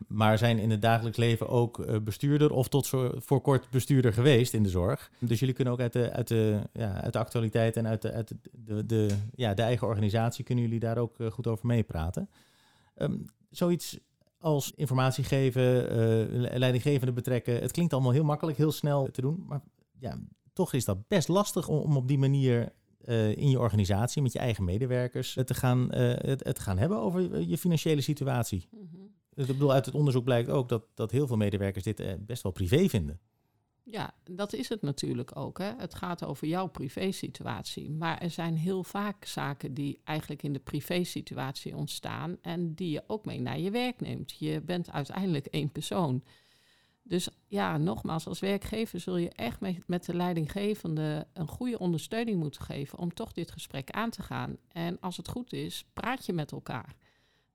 maar 0.07 0.37
zijn 0.37 0.59
in 0.59 0.71
het 0.71 0.81
dagelijks 0.81 1.17
leven 1.17 1.49
ook 1.49 1.79
eh, 1.79 1.99
bestuurder 1.99 2.51
of 2.51 2.67
tot 2.67 2.87
voor 3.15 3.41
kort 3.41 3.69
bestuurder 3.69 4.13
geweest 4.13 4.53
in 4.53 4.63
de 4.63 4.69
zorg. 4.69 5.11
Dus 5.19 5.39
jullie 5.39 5.55
kunnen 5.55 5.73
ook 5.73 5.79
uit 5.79 5.93
de, 5.93 6.11
uit 6.11 6.27
de, 6.27 6.61
ja, 6.73 7.01
uit 7.01 7.13
de 7.13 7.19
actualiteit 7.19 7.77
en 7.77 7.87
uit, 7.87 8.01
de, 8.01 8.25
de, 8.51 8.85
de, 8.85 9.07
ja, 9.35 9.53
de 9.53 9.61
eigen 9.61 9.87
organisatie 9.87 10.43
kunnen 10.43 10.63
jullie 10.63 10.79
daar 10.79 10.97
ook 10.97 11.19
eh, 11.19 11.31
goed 11.31 11.47
over 11.47 11.65
meepraten. 11.65 12.29
Um, 12.97 13.25
zoiets 13.49 13.99
als 14.37 14.71
informatie 14.75 15.23
geven, 15.23 15.63
uh, 15.63 16.57
leidinggevende 16.57 17.13
betrekken, 17.13 17.61
het 17.61 17.71
klinkt 17.71 17.93
allemaal 17.93 18.11
heel 18.11 18.23
makkelijk, 18.23 18.57
heel 18.57 18.71
snel 18.71 19.11
te 19.11 19.21
doen, 19.21 19.43
maar 19.47 19.61
ja, 19.99 20.19
toch 20.53 20.73
is 20.73 20.85
dat 20.85 21.07
best 21.07 21.27
lastig 21.27 21.67
om, 21.67 21.97
op 21.97 22.07
die 22.07 22.17
manier 22.17 22.73
in 23.35 23.49
je 23.49 23.59
organisatie 23.59 24.21
met 24.21 24.33
je 24.33 24.39
eigen 24.39 24.63
medewerkers 24.63 25.37
te 25.45 25.53
gaan, 25.53 25.91
het, 25.91 26.59
gaan 26.59 26.77
hebben 26.77 26.97
over 26.97 27.41
je 27.41 27.57
financiële 27.57 28.01
situatie. 28.01 28.67
Mm. 28.71 29.13
Dus 29.35 29.47
ik 29.47 29.53
bedoel, 29.53 29.73
uit 29.73 29.85
het 29.85 29.95
onderzoek 29.95 30.23
blijkt 30.23 30.49
ook 30.49 30.69
dat, 30.69 30.83
dat 30.93 31.11
heel 31.11 31.27
veel 31.27 31.37
medewerkers 31.37 31.83
dit 31.83 31.99
eh, 31.99 32.13
best 32.19 32.43
wel 32.43 32.51
privé 32.51 32.89
vinden. 32.89 33.19
Ja, 33.85 34.13
dat 34.23 34.53
is 34.53 34.69
het 34.69 34.81
natuurlijk 34.81 35.37
ook. 35.37 35.57
Hè. 35.57 35.71
Het 35.77 35.95
gaat 35.95 36.25
over 36.25 36.47
jouw 36.47 36.67
privésituatie. 36.67 37.91
Maar 37.91 38.17
er 38.17 38.29
zijn 38.29 38.57
heel 38.57 38.83
vaak 38.83 39.25
zaken 39.25 39.73
die 39.73 40.01
eigenlijk 40.03 40.43
in 40.43 40.53
de 40.53 40.59
privésituatie 40.59 41.75
ontstaan 41.75 42.37
en 42.41 42.73
die 42.73 42.91
je 42.91 43.03
ook 43.07 43.25
mee 43.25 43.41
naar 43.41 43.59
je 43.59 43.71
werk 43.71 44.01
neemt. 44.01 44.35
Je 44.37 44.61
bent 44.61 44.91
uiteindelijk 44.91 45.45
één 45.45 45.71
persoon. 45.71 46.23
Dus 47.03 47.29
ja, 47.47 47.77
nogmaals, 47.77 48.27
als 48.27 48.39
werkgever 48.39 48.99
zul 48.99 49.17
je 49.17 49.29
echt 49.29 49.59
met, 49.59 49.87
met 49.87 50.05
de 50.05 50.15
leidinggevende 50.15 51.27
een 51.33 51.47
goede 51.47 51.79
ondersteuning 51.79 52.39
moeten 52.39 52.61
geven 52.61 52.99
om 52.99 53.13
toch 53.13 53.31
dit 53.31 53.51
gesprek 53.51 53.91
aan 53.91 54.09
te 54.09 54.21
gaan. 54.21 54.57
En 54.67 54.99
als 54.99 55.17
het 55.17 55.27
goed 55.27 55.53
is, 55.53 55.85
praat 55.93 56.25
je 56.25 56.33
met 56.33 56.51
elkaar. 56.51 56.95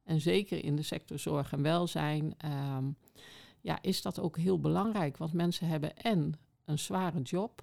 En 0.09 0.21
zeker 0.21 0.65
in 0.65 0.77
de 0.77 0.83
sector 0.83 1.19
zorg 1.19 1.53
en 1.53 1.63
welzijn 1.63 2.35
um, 2.77 2.97
ja, 3.61 3.79
is 3.83 4.03
dat 4.03 4.21
ook 4.21 4.37
heel 4.37 4.61
belangrijk. 4.61 5.17
Want 5.17 5.33
mensen 5.33 5.67
hebben 5.67 5.97
en 5.97 6.33
een 6.65 6.79
zware 6.79 7.23
job 7.23 7.63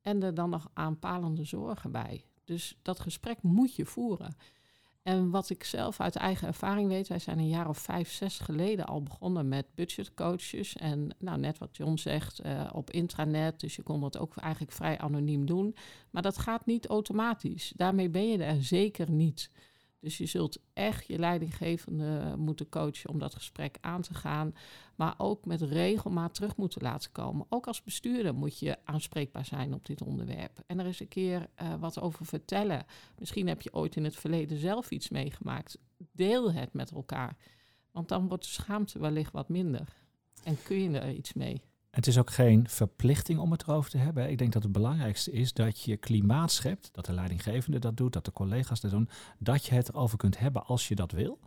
en 0.00 0.22
er 0.22 0.34
dan 0.34 0.50
nog 0.50 0.70
aanpalende 0.72 1.44
zorgen 1.44 1.90
bij. 1.90 2.24
Dus 2.44 2.78
dat 2.82 3.00
gesprek 3.00 3.42
moet 3.42 3.74
je 3.74 3.84
voeren. 3.84 4.36
En 5.02 5.30
wat 5.30 5.50
ik 5.50 5.64
zelf 5.64 6.00
uit 6.00 6.16
eigen 6.16 6.48
ervaring 6.48 6.88
weet, 6.88 7.08
wij 7.08 7.18
zijn 7.18 7.38
een 7.38 7.48
jaar 7.48 7.68
of 7.68 7.78
vijf, 7.78 8.10
zes 8.10 8.38
geleden 8.38 8.86
al 8.86 9.02
begonnen 9.02 9.48
met 9.48 9.66
budgetcoaches. 9.74 10.76
En 10.76 11.10
nou, 11.18 11.38
net 11.38 11.58
wat 11.58 11.76
John 11.76 11.96
zegt, 11.96 12.44
uh, 12.44 12.70
op 12.72 12.90
intranet, 12.90 13.60
dus 13.60 13.76
je 13.76 13.82
kon 13.82 14.00
dat 14.00 14.18
ook 14.18 14.36
eigenlijk 14.36 14.72
vrij 14.72 14.98
anoniem 14.98 15.46
doen. 15.46 15.76
Maar 16.10 16.22
dat 16.22 16.38
gaat 16.38 16.66
niet 16.66 16.86
automatisch. 16.86 17.72
Daarmee 17.76 18.10
ben 18.10 18.28
je 18.28 18.38
er 18.38 18.62
zeker 18.62 19.10
niet. 19.10 19.50
Dus 20.04 20.18
je 20.18 20.26
zult 20.26 20.58
echt 20.72 21.06
je 21.06 21.18
leidinggevende 21.18 22.34
moeten 22.36 22.68
coachen 22.68 23.10
om 23.10 23.18
dat 23.18 23.34
gesprek 23.34 23.78
aan 23.80 24.02
te 24.02 24.14
gaan. 24.14 24.54
Maar 24.94 25.14
ook 25.18 25.44
met 25.44 25.62
regelmaat 25.62 26.34
terug 26.34 26.56
moeten 26.56 26.82
laten 26.82 27.12
komen. 27.12 27.46
Ook 27.48 27.66
als 27.66 27.82
bestuurder 27.82 28.34
moet 28.34 28.58
je 28.58 28.78
aanspreekbaar 28.84 29.44
zijn 29.44 29.74
op 29.74 29.86
dit 29.86 30.02
onderwerp. 30.02 30.62
En 30.66 30.78
er 30.78 30.86
is 30.86 31.00
een 31.00 31.08
keer 31.08 31.48
uh, 31.62 31.74
wat 31.74 32.00
over 32.00 32.26
vertellen. 32.26 32.86
Misschien 33.18 33.48
heb 33.48 33.62
je 33.62 33.74
ooit 33.74 33.96
in 33.96 34.04
het 34.04 34.16
verleden 34.16 34.58
zelf 34.58 34.90
iets 34.90 35.08
meegemaakt. 35.08 35.78
Deel 36.12 36.52
het 36.52 36.72
met 36.72 36.90
elkaar. 36.90 37.36
Want 37.90 38.08
dan 38.08 38.28
wordt 38.28 38.44
de 38.44 38.50
schaamte 38.50 38.98
wellicht 38.98 39.32
wat 39.32 39.48
minder. 39.48 39.96
En 40.42 40.62
kun 40.62 40.82
je 40.82 40.98
er 40.98 41.12
iets 41.12 41.32
mee. 41.32 41.62
Het 41.94 42.06
is 42.06 42.18
ook 42.18 42.30
geen 42.30 42.68
verplichting 42.68 43.38
om 43.38 43.50
het 43.50 43.62
erover 43.62 43.90
te 43.90 43.98
hebben. 43.98 44.30
Ik 44.30 44.38
denk 44.38 44.52
dat 44.52 44.62
het 44.62 44.72
belangrijkste 44.72 45.32
is 45.32 45.52
dat 45.52 45.80
je 45.80 45.96
klimaat 45.96 46.52
schept, 46.52 46.88
dat 46.92 47.04
de 47.04 47.12
leidinggevende 47.12 47.78
dat 47.78 47.96
doet, 47.96 48.12
dat 48.12 48.24
de 48.24 48.32
collega's 48.32 48.80
dat 48.80 48.90
doen, 48.90 49.08
dat 49.38 49.66
je 49.66 49.74
het 49.74 49.88
erover 49.88 50.18
kunt 50.18 50.38
hebben 50.38 50.64
als 50.64 50.88
je 50.88 50.94
dat 50.94 51.12
wil. 51.12 51.38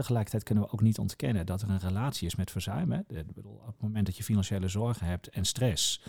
Tegelijkertijd 0.00 0.42
kunnen 0.42 0.64
we 0.64 0.72
ook 0.72 0.80
niet 0.80 0.98
ontkennen 0.98 1.46
dat 1.46 1.62
er 1.62 1.70
een 1.70 1.78
relatie 1.78 2.26
is 2.26 2.36
met 2.36 2.50
verzuim. 2.50 2.92
Ik 2.92 3.34
bedoel, 3.34 3.52
op 3.52 3.66
het 3.66 3.82
moment 3.82 4.06
dat 4.06 4.16
je 4.16 4.24
financiële 4.24 4.68
zorgen 4.68 5.06
hebt 5.06 5.28
en 5.28 5.44
stress, 5.44 6.00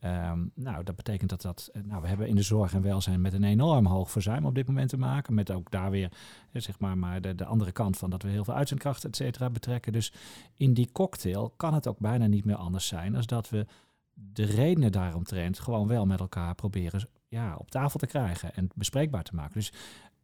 Ehm, 0.00 0.44
nou, 0.54 0.84
dat 0.84 0.96
betekent 0.96 1.30
dat 1.30 1.42
dat. 1.42 1.70
Eh, 1.72 1.82
nou, 1.82 2.02
we 2.02 2.08
hebben 2.08 2.28
in 2.28 2.34
de 2.34 2.42
zorg 2.42 2.74
en 2.74 2.82
welzijn 2.82 3.20
met 3.20 3.32
een 3.32 3.44
enorm 3.44 3.86
hoog 3.86 4.10
verzuim 4.10 4.46
op 4.46 4.54
dit 4.54 4.66
moment 4.66 4.88
te 4.88 4.96
maken. 4.96 5.34
Met 5.34 5.50
ook 5.50 5.70
daar 5.70 5.90
weer, 5.90 6.12
zeg 6.52 6.78
maar, 6.78 6.98
maar 6.98 7.20
de, 7.20 7.34
de 7.34 7.44
andere 7.44 7.72
kant 7.72 7.96
van 7.96 8.10
dat 8.10 8.22
we 8.22 8.28
heel 8.28 8.44
veel 8.44 8.54
uitzendkrachten, 8.54 9.08
et 9.08 9.16
cetera, 9.16 9.50
betrekken. 9.50 9.92
Dus 9.92 10.12
in 10.54 10.74
die 10.74 10.92
cocktail 10.92 11.52
kan 11.56 11.74
het 11.74 11.86
ook 11.86 11.98
bijna 11.98 12.26
niet 12.26 12.44
meer 12.44 12.56
anders 12.56 12.86
zijn 12.86 13.16
als 13.16 13.26
dat 13.26 13.48
we 13.48 13.66
de 14.12 14.44
redenen 14.44 14.92
daaromtrent 14.92 15.58
gewoon 15.58 15.86
wel 15.86 16.06
met 16.06 16.20
elkaar 16.20 16.54
proberen 16.54 17.08
ja, 17.28 17.56
op 17.56 17.70
tafel 17.70 17.98
te 17.98 18.06
krijgen 18.06 18.54
en 18.54 18.68
bespreekbaar 18.74 19.22
te 19.22 19.34
maken. 19.34 19.54
Dus 19.54 19.72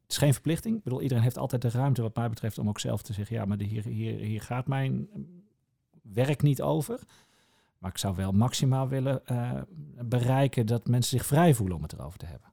het 0.06 0.14
is 0.14 0.22
geen 0.22 0.32
verplichting. 0.32 0.76
Ik 0.76 0.82
bedoel, 0.82 1.02
iedereen 1.02 1.22
heeft 1.22 1.38
altijd 1.38 1.62
de 1.62 1.70
ruimte, 1.70 2.02
wat 2.02 2.16
mij 2.16 2.28
betreft, 2.28 2.58
om 2.58 2.68
ook 2.68 2.80
zelf 2.80 3.02
te 3.02 3.12
zeggen: 3.12 3.36
ja, 3.36 3.44
maar 3.44 3.58
hier, 3.58 3.84
hier, 3.84 4.18
hier 4.18 4.42
gaat 4.42 4.66
mijn 4.66 5.08
werk 6.02 6.42
niet 6.42 6.62
over. 6.62 7.00
Maar 7.78 7.90
ik 7.90 7.98
zou 7.98 8.16
wel 8.16 8.32
maximaal 8.32 8.88
willen 8.88 9.22
uh, 9.30 9.60
bereiken 10.04 10.66
dat 10.66 10.86
mensen 10.86 11.18
zich 11.18 11.26
vrij 11.26 11.54
voelen 11.54 11.76
om 11.76 11.82
het 11.82 11.92
erover 11.92 12.18
te 12.18 12.26
hebben. 12.26 12.52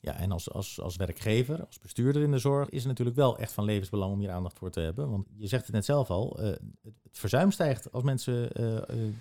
Ja, 0.00 0.16
en 0.16 0.32
als, 0.32 0.50
als, 0.50 0.80
als 0.80 0.96
werkgever, 0.96 1.66
als 1.66 1.78
bestuurder 1.78 2.22
in 2.22 2.30
de 2.30 2.38
zorg, 2.38 2.68
is 2.68 2.78
het 2.78 2.88
natuurlijk 2.88 3.16
wel 3.16 3.38
echt 3.38 3.52
van 3.52 3.64
levensbelang 3.64 4.12
om 4.12 4.18
hier 4.18 4.30
aandacht 4.30 4.58
voor 4.58 4.70
te 4.70 4.80
hebben. 4.80 5.10
Want 5.10 5.26
je 5.36 5.46
zegt 5.46 5.64
het 5.64 5.74
net 5.74 5.84
zelf 5.84 6.10
al, 6.10 6.40
uh, 6.40 6.46
het, 6.82 6.94
verzuim 7.12 7.50
stijgt 7.50 7.92
als 7.92 8.02
mensen. 8.02 8.60
Uh, 8.62 9.12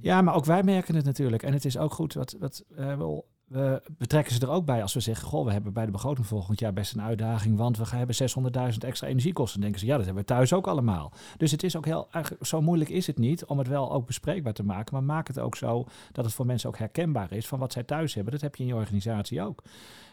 ja, 0.00 0.22
maar 0.22 0.34
ook 0.34 0.44
wij 0.44 0.62
merken 0.62 0.94
het 0.94 1.04
natuurlijk. 1.04 1.42
En 1.42 1.52
het 1.52 1.64
is 1.64 1.78
ook 1.78 1.92
goed 1.92 2.14
wat, 2.14 2.36
wat 2.38 2.64
wel 2.68 3.26
we 3.52 3.82
betrekken 3.98 4.34
ze 4.34 4.40
er 4.40 4.50
ook 4.50 4.64
bij 4.64 4.82
als 4.82 4.94
we 4.94 5.00
zeggen: 5.00 5.28
Goh, 5.28 5.44
we 5.44 5.52
hebben 5.52 5.72
bij 5.72 5.84
de 5.84 5.90
begroting 5.90 6.26
volgend 6.26 6.60
jaar 6.60 6.72
best 6.72 6.94
een 6.94 7.02
uitdaging, 7.02 7.56
want 7.56 7.76
we 7.76 7.96
hebben 7.96 8.16
600.000 8.72 8.78
extra 8.78 9.06
energiekosten. 9.06 9.60
Dan 9.60 9.70
denken 9.70 9.80
ze: 9.80 9.86
Ja, 9.86 9.96
dat 9.96 10.04
hebben 10.04 10.22
we 10.22 10.28
thuis 10.28 10.52
ook 10.52 10.66
allemaal. 10.66 11.12
Dus 11.36 11.50
het 11.50 11.62
is 11.62 11.76
ook 11.76 11.84
heel, 11.84 12.08
eigenlijk, 12.10 12.46
zo 12.46 12.62
moeilijk 12.62 12.90
is 12.90 13.06
het 13.06 13.18
niet 13.18 13.44
om 13.44 13.58
het 13.58 13.68
wel 13.68 13.92
ook 13.92 14.06
bespreekbaar 14.06 14.52
te 14.52 14.64
maken, 14.64 14.94
maar 14.94 15.04
maak 15.04 15.26
het 15.26 15.38
ook 15.38 15.56
zo 15.56 15.84
dat 16.12 16.24
het 16.24 16.34
voor 16.34 16.46
mensen 16.46 16.68
ook 16.68 16.78
herkenbaar 16.78 17.32
is 17.32 17.48
van 17.48 17.58
wat 17.58 17.72
zij 17.72 17.82
thuis 17.82 18.14
hebben. 18.14 18.32
Dat 18.32 18.42
heb 18.42 18.56
je 18.56 18.62
in 18.62 18.68
je 18.68 18.74
organisatie 18.74 19.42
ook. 19.42 19.62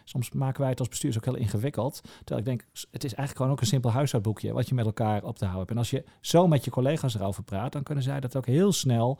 Soms 0.04 0.30
maken 0.30 0.60
wij 0.60 0.70
het 0.70 0.78
als 0.78 0.88
bestuur 0.88 1.16
ook 1.16 1.24
heel 1.24 1.36
ingewikkeld. 1.36 2.00
Terwijl 2.02 2.38
ik 2.38 2.44
denk, 2.44 2.64
het 2.72 3.04
is 3.04 3.14
eigenlijk 3.14 3.36
gewoon 3.36 3.52
ook 3.52 3.60
een 3.60 3.66
simpel 3.66 3.90
huishoudboekje 3.90 4.52
wat 4.52 4.68
je 4.68 4.74
met 4.74 4.86
elkaar 4.86 5.22
op 5.22 5.38
te 5.38 5.44
houden 5.44 5.58
hebt. 5.58 5.70
En 5.70 5.78
als 5.78 5.90
je 5.90 6.04
zo 6.20 6.46
met 6.46 6.64
je 6.64 6.70
collega's 6.70 7.14
erover 7.14 7.42
praat, 7.42 7.72
dan 7.72 7.82
kunnen 7.82 8.04
zij 8.04 8.20
dat 8.20 8.36
ook 8.36 8.46
heel 8.46 8.72
snel 8.72 9.18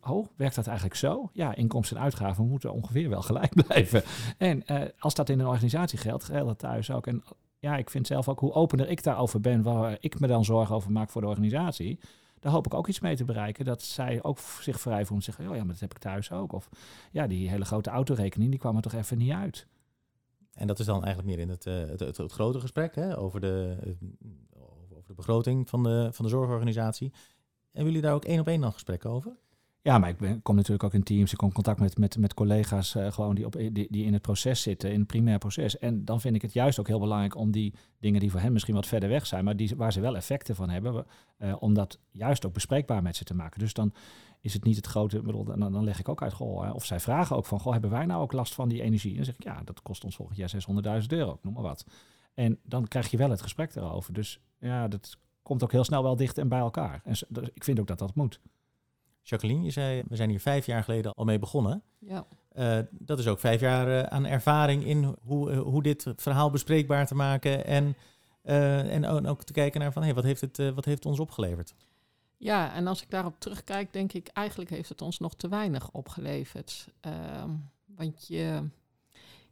Oh, 0.00 0.26
werkt 0.36 0.54
dat 0.54 0.66
eigenlijk 0.66 0.96
zo? 0.96 1.30
Ja, 1.32 1.54
inkomsten 1.54 1.96
en 1.96 2.02
uitgaven 2.02 2.48
moeten 2.48 2.72
ongeveer 2.72 3.08
wel 3.08 3.22
gelijk 3.22 3.54
blijven. 3.66 4.02
En 4.38 4.62
uh, 4.66 4.82
als 4.98 5.14
dat 5.14 5.28
in 5.28 5.40
een 5.40 5.46
organisatie 5.46 5.98
geldt, 5.98 6.24
geldt 6.24 6.46
dat 6.46 6.58
thuis 6.58 6.90
ook. 6.90 7.06
En 7.06 7.22
ja, 7.58 7.76
ik 7.76 7.90
vind 7.90 8.06
zelf 8.06 8.28
ook 8.28 8.40
hoe 8.40 8.52
opener 8.52 8.88
ik 8.88 9.02
daarover 9.02 9.40
ben, 9.40 9.62
waar 9.62 9.96
ik 10.00 10.20
me 10.20 10.26
dan 10.26 10.44
zorgen 10.44 10.74
over 10.74 10.92
maak 10.92 11.10
voor 11.10 11.20
de 11.20 11.26
organisatie, 11.26 11.98
daar 12.40 12.52
hoop 12.52 12.66
ik 12.66 12.74
ook 12.74 12.88
iets 12.88 13.00
mee 13.00 13.16
te 13.16 13.24
bereiken. 13.24 13.64
Dat 13.64 13.82
zij 13.82 14.22
ook 14.22 14.38
zich 14.38 14.80
vrij 14.80 15.04
voelen 15.06 15.26
en 15.26 15.32
zeggen, 15.32 15.48
oh 15.48 15.56
ja, 15.56 15.62
maar 15.62 15.72
dat 15.72 15.80
heb 15.80 15.94
ik 15.94 15.98
thuis 15.98 16.32
ook. 16.32 16.52
Of 16.52 16.68
ja, 17.10 17.26
die 17.26 17.48
hele 17.48 17.64
grote 17.64 17.90
autorekening, 17.90 18.50
die 18.50 18.60
kwam 18.60 18.76
er 18.76 18.82
toch 18.82 18.92
even 18.92 19.18
niet 19.18 19.32
uit. 19.32 19.66
En 20.52 20.66
dat 20.66 20.78
is 20.78 20.86
dan 20.86 21.04
eigenlijk 21.04 21.36
meer 21.36 21.38
in 21.38 21.48
het, 21.48 21.66
uh, 21.66 21.74
het, 21.98 22.16
het, 22.16 22.32
grote 22.32 22.60
gesprek 22.60 22.94
hè, 22.94 23.18
over, 23.18 23.40
de, 23.40 23.76
over 24.90 25.08
de 25.08 25.14
begroting 25.14 25.68
van 25.68 25.82
de, 25.82 26.08
van 26.12 26.24
de 26.24 26.30
zorgorganisatie. 26.30 27.12
Hebben 27.72 27.92
jullie 27.92 28.06
daar 28.06 28.14
ook 28.14 28.24
één 28.24 28.40
op 28.40 28.46
één 28.46 28.60
dan 28.60 28.72
gesprekken 28.72 29.10
over? 29.10 29.36
Ja, 29.82 29.98
maar 29.98 30.08
ik 30.08 30.16
ben, 30.16 30.42
kom 30.42 30.54
natuurlijk 30.54 30.84
ook 30.84 30.94
in 30.94 31.02
teams. 31.02 31.32
Ik 31.32 31.38
kom 31.38 31.48
in 31.48 31.54
contact 31.54 31.80
met, 31.80 31.98
met, 31.98 32.18
met 32.18 32.34
collega's 32.34 32.94
uh, 32.94 33.12
gewoon 33.12 33.34
die, 33.34 33.46
op, 33.46 33.52
die, 33.52 33.72
die 33.90 34.04
in 34.04 34.12
het 34.12 34.22
proces 34.22 34.62
zitten, 34.62 34.92
in 34.92 34.98
het 34.98 35.06
primair 35.06 35.38
proces. 35.38 35.78
En 35.78 36.04
dan 36.04 36.20
vind 36.20 36.34
ik 36.34 36.42
het 36.42 36.52
juist 36.52 36.80
ook 36.80 36.86
heel 36.86 36.98
belangrijk 36.98 37.36
om 37.36 37.50
die 37.50 37.74
dingen 37.98 38.20
die 38.20 38.30
voor 38.30 38.40
hen 38.40 38.52
misschien 38.52 38.74
wat 38.74 38.86
verder 38.86 39.08
weg 39.08 39.26
zijn, 39.26 39.44
maar 39.44 39.56
die, 39.56 39.76
waar 39.76 39.92
ze 39.92 40.00
wel 40.00 40.16
effecten 40.16 40.54
van 40.54 40.70
hebben, 40.70 41.06
uh, 41.38 41.56
om 41.58 41.74
dat 41.74 41.98
juist 42.10 42.46
ook 42.46 42.52
bespreekbaar 42.52 43.02
met 43.02 43.16
ze 43.16 43.24
te 43.24 43.34
maken. 43.34 43.58
Dus 43.58 43.72
dan 43.72 43.92
is 44.40 44.52
het 44.52 44.64
niet 44.64 44.76
het 44.76 44.86
grote, 44.86 45.22
bedoel, 45.22 45.44
dan, 45.44 45.58
dan 45.58 45.84
leg 45.84 45.98
ik 45.98 46.08
ook 46.08 46.22
uit, 46.22 46.32
goh, 46.32 46.74
of 46.74 46.84
zij 46.84 47.00
vragen 47.00 47.36
ook 47.36 47.46
van, 47.46 47.60
goh, 47.60 47.72
hebben 47.72 47.90
wij 47.90 48.06
nou 48.06 48.22
ook 48.22 48.32
last 48.32 48.54
van 48.54 48.68
die 48.68 48.82
energie? 48.82 49.10
En 49.10 49.16
dan 49.16 49.24
zeg 49.24 49.34
ik, 49.34 49.44
ja, 49.44 49.62
dat 49.64 49.82
kost 49.82 50.04
ons 50.04 50.16
volgend 50.16 50.38
jaar 50.38 50.52
600.000 51.02 51.06
euro, 51.06 51.38
noem 51.42 51.54
maar 51.54 51.62
wat. 51.62 51.86
En 52.34 52.58
dan 52.62 52.88
krijg 52.88 53.10
je 53.10 53.16
wel 53.16 53.30
het 53.30 53.42
gesprek 53.42 53.74
erover. 53.74 54.12
Dus 54.12 54.40
ja, 54.58 54.88
dat 54.88 55.18
komt 55.42 55.62
ook 55.62 55.72
heel 55.72 55.84
snel 55.84 56.02
wel 56.02 56.16
dicht 56.16 56.38
en 56.38 56.48
bij 56.48 56.58
elkaar. 56.58 57.00
En 57.04 57.14
ik 57.52 57.64
vind 57.64 57.80
ook 57.80 57.86
dat 57.86 57.98
dat 57.98 58.14
moet. 58.14 58.40
Jacqueline, 59.28 59.64
je 59.64 59.70
zei, 59.70 60.02
we 60.08 60.16
zijn 60.16 60.30
hier 60.30 60.40
vijf 60.40 60.66
jaar 60.66 60.84
geleden 60.84 61.14
al 61.14 61.24
mee 61.24 61.38
begonnen. 61.38 61.82
Ja. 61.98 62.26
Uh, 62.54 62.78
dat 62.90 63.18
is 63.18 63.26
ook 63.26 63.40
vijf 63.40 63.60
jaar 63.60 63.88
uh, 63.88 64.02
aan 64.02 64.26
ervaring 64.26 64.84
in 64.84 65.16
hoe, 65.22 65.50
uh, 65.50 65.60
hoe 65.60 65.82
dit 65.82 66.06
verhaal 66.16 66.50
bespreekbaar 66.50 67.06
te 67.06 67.14
maken. 67.14 67.64
En, 67.64 67.96
en 68.42 69.26
ook 69.26 69.44
te 69.44 69.52
kijken 69.52 69.80
naar 69.80 69.92
van, 69.92 70.02
hey, 70.02 70.14
wat, 70.14 70.24
heeft 70.24 70.40
het, 70.40 70.56
wat 70.56 70.84
heeft 70.84 70.98
het 70.98 71.06
ons 71.06 71.20
opgeleverd? 71.20 71.74
Ja, 72.36 72.74
en 72.74 72.86
als 72.86 73.02
ik 73.02 73.10
daarop 73.10 73.40
terugkijk, 73.40 73.92
denk 73.92 74.12
ik 74.12 74.28
eigenlijk 74.28 74.70
heeft 74.70 74.88
het 74.88 75.02
ons 75.02 75.18
nog 75.18 75.34
te 75.34 75.48
weinig 75.48 75.90
opgeleverd. 75.90 76.88
Ehm, 77.00 77.50
want 77.84 78.26
je, 78.26 78.68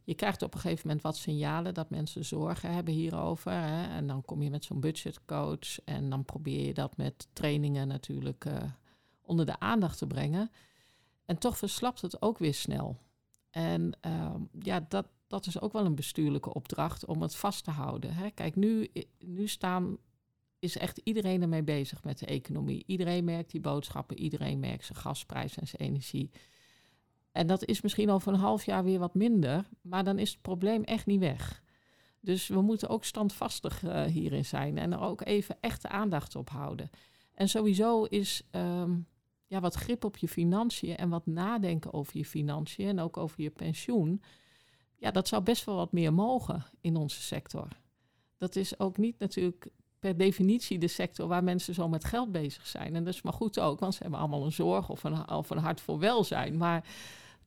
je 0.03 0.13
krijgt 0.13 0.41
op 0.41 0.53
een 0.53 0.59
gegeven 0.59 0.87
moment 0.87 1.05
wat 1.05 1.17
signalen 1.17 1.73
dat 1.73 1.89
mensen 1.89 2.25
zorgen 2.25 2.73
hebben 2.73 2.93
hierover. 2.93 3.51
Hè? 3.51 3.95
En 3.95 4.07
dan 4.07 4.21
kom 4.25 4.41
je 4.41 4.49
met 4.49 4.65
zo'n 4.65 4.79
budgetcoach 4.79 5.83
en 5.85 6.09
dan 6.09 6.25
probeer 6.25 6.65
je 6.65 6.73
dat 6.73 6.97
met 6.97 7.27
trainingen 7.33 7.87
natuurlijk 7.87 8.45
onder 9.27 9.45
de 9.45 9.59
aandacht 9.59 9.97
te 9.97 10.07
brengen. 10.07 10.51
En 11.25 11.37
toch 11.37 11.57
verslapt 11.57 12.01
het 12.01 12.21
ook 12.21 12.37
weer 12.37 12.53
snel. 12.53 12.97
En 13.49 13.97
ehm, 14.01 14.41
ja, 14.59 14.85
dat, 14.89 15.07
dat 15.27 15.45
is 15.45 15.61
ook 15.61 15.73
wel 15.73 15.85
een 15.85 15.95
bestuurlijke 15.95 16.53
opdracht 16.53 17.05
om 17.05 17.21
het 17.21 17.35
vast 17.35 17.63
te 17.63 17.71
houden. 17.71 18.13
Hè. 18.13 18.29
Kijk, 18.29 18.55
nu, 18.55 18.91
nu 19.19 19.47
staan, 19.47 19.97
is 20.59 20.77
echt 20.77 20.97
iedereen 21.03 21.41
ermee 21.41 21.63
bezig 21.63 22.03
met 22.03 22.19
de 22.19 22.25
economie. 22.25 22.83
Iedereen 22.85 23.23
merkt 23.23 23.51
die 23.51 23.61
boodschappen, 23.61 24.19
iedereen 24.19 24.59
merkt 24.59 24.85
zijn 24.85 24.97
gasprijs 24.97 25.57
en 25.57 25.67
zijn 25.67 25.81
energie. 25.81 26.31
En 27.31 27.47
dat 27.47 27.65
is 27.65 27.81
misschien 27.81 28.09
over 28.09 28.33
een 28.33 28.39
half 28.39 28.65
jaar 28.65 28.83
weer 28.83 28.99
wat 28.99 29.13
minder, 29.13 29.69
maar 29.81 30.03
dan 30.03 30.19
is 30.19 30.31
het 30.31 30.41
probleem 30.41 30.83
echt 30.83 31.05
niet 31.05 31.19
weg. 31.19 31.63
Dus 32.19 32.47
we 32.47 32.61
moeten 32.61 32.89
ook 32.89 33.03
standvastig 33.03 33.83
uh, 33.83 34.03
hierin 34.03 34.45
zijn 34.45 34.77
en 34.77 34.93
er 34.93 34.99
ook 34.99 35.21
even 35.25 35.57
echte 35.59 35.89
aandacht 35.89 36.35
op 36.35 36.49
houden. 36.49 36.89
En 37.33 37.49
sowieso 37.49 38.03
is 38.03 38.41
ehm, 38.51 38.99
ja, 39.47 39.59
wat 39.59 39.75
grip 39.75 40.03
op 40.03 40.17
je 40.17 40.27
financiën 40.27 40.97
en 40.97 41.09
wat 41.09 41.25
nadenken 41.25 41.93
over 41.93 42.17
je 42.17 42.25
financiën 42.25 42.87
en 42.87 42.99
ook 42.99 43.17
over 43.17 43.41
je 43.41 43.49
pensioen. 43.49 44.21
Ja, 44.95 45.11
dat 45.11 45.27
zou 45.27 45.43
best 45.43 45.65
wel 45.65 45.75
wat 45.75 45.91
meer 45.91 46.13
mogen 46.13 46.65
in 46.81 46.95
onze 46.95 47.21
sector. 47.21 47.67
Dat 48.37 48.55
is 48.55 48.79
ook 48.79 48.97
niet 48.97 49.19
natuurlijk 49.19 49.69
per 49.99 50.17
definitie 50.17 50.77
de 50.77 50.87
sector 50.87 51.27
waar 51.27 51.43
mensen 51.43 51.73
zo 51.73 51.87
met 51.87 52.05
geld 52.05 52.31
bezig 52.31 52.67
zijn. 52.67 52.95
En 52.95 53.03
dat 53.03 53.13
is 53.13 53.21
maar 53.21 53.33
goed 53.33 53.59
ook, 53.59 53.79
want 53.79 53.93
ze 53.93 54.01
hebben 54.01 54.19
allemaal 54.19 54.45
een 54.45 54.51
zorg 54.51 54.89
of 54.89 55.03
een, 55.03 55.57
hart 55.57 55.81
voor 55.81 55.99
welzijn. 55.99 56.57
Maar 56.57 56.85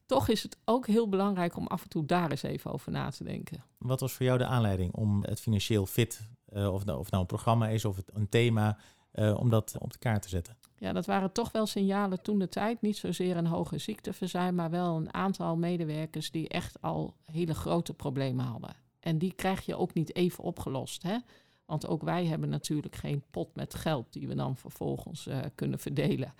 toch 0.06 0.28
is 0.28 0.42
het 0.42 0.56
ook 0.64 0.86
heel 0.86 1.08
belangrijk 1.08 1.56
om 1.56 1.66
af 1.66 1.82
en 1.82 1.88
toe 1.88 2.04
daar 2.04 2.30
eens 2.30 2.42
even 2.42 2.72
over 2.72 2.92
na 2.92 3.10
te 3.10 3.24
denken. 3.24 3.64
Wat 3.78 4.00
was 4.00 4.12
voor 4.12 4.26
jou 4.26 4.38
de 4.38 4.46
aanleiding 4.46 4.94
om 4.94 5.24
het 5.24 5.40
financieel 5.40 5.86
fit, 5.86 6.28
uh, 6.52 6.72
of, 6.72 6.84
nou, 6.84 6.98
of 6.98 7.10
nou 7.10 7.22
een 7.22 7.28
programma 7.28 7.68
is 7.68 7.84
of 7.84 7.98
een 8.06 8.28
thema, 8.28 8.78
uh, 9.12 9.36
om 9.38 9.50
dat 9.50 9.76
op 9.78 9.92
de 9.92 9.98
kaart 9.98 10.22
te 10.22 10.28
zetten? 10.28 10.56
Ja, 10.80 10.92
dat 10.92 11.06
waren 11.06 11.32
toch 11.32 11.52
wel 11.52 11.66
signalen 11.66 12.22
toen 12.22 12.38
de 12.38 12.48
tijd. 12.48 12.82
Niet 12.82 12.96
zozeer 12.96 13.36
een 13.36 13.46
hoge 13.46 13.78
ziekteverzuim, 13.78 14.54
maar 14.54 14.70
wel 14.70 14.96
een 14.96 15.14
aantal 15.14 15.56
medewerkers 15.56 16.30
die 16.30 16.48
echt 16.48 16.82
al 16.82 17.14
hele 17.24 17.54
grote 17.54 17.94
problemen 17.94 18.44
hadden. 18.44 18.74
En 19.00 19.18
die 19.18 19.32
krijg 19.32 19.66
je 19.66 19.76
ook 19.76 19.94
niet 19.94 20.14
even 20.14 20.44
opgelost. 20.44 21.02
Hè? 21.02 21.18
Want 21.64 21.86
ook 21.86 22.02
wij 22.02 22.26
hebben 22.26 22.48
natuurlijk 22.48 22.96
geen 22.96 23.22
pot 23.30 23.56
met 23.56 23.74
geld 23.74 24.12
die 24.12 24.28
we 24.28 24.34
dan 24.34 24.56
vervolgens 24.56 25.26
uh, 25.26 25.38
kunnen 25.54 25.78
verdelen. 25.78 26.34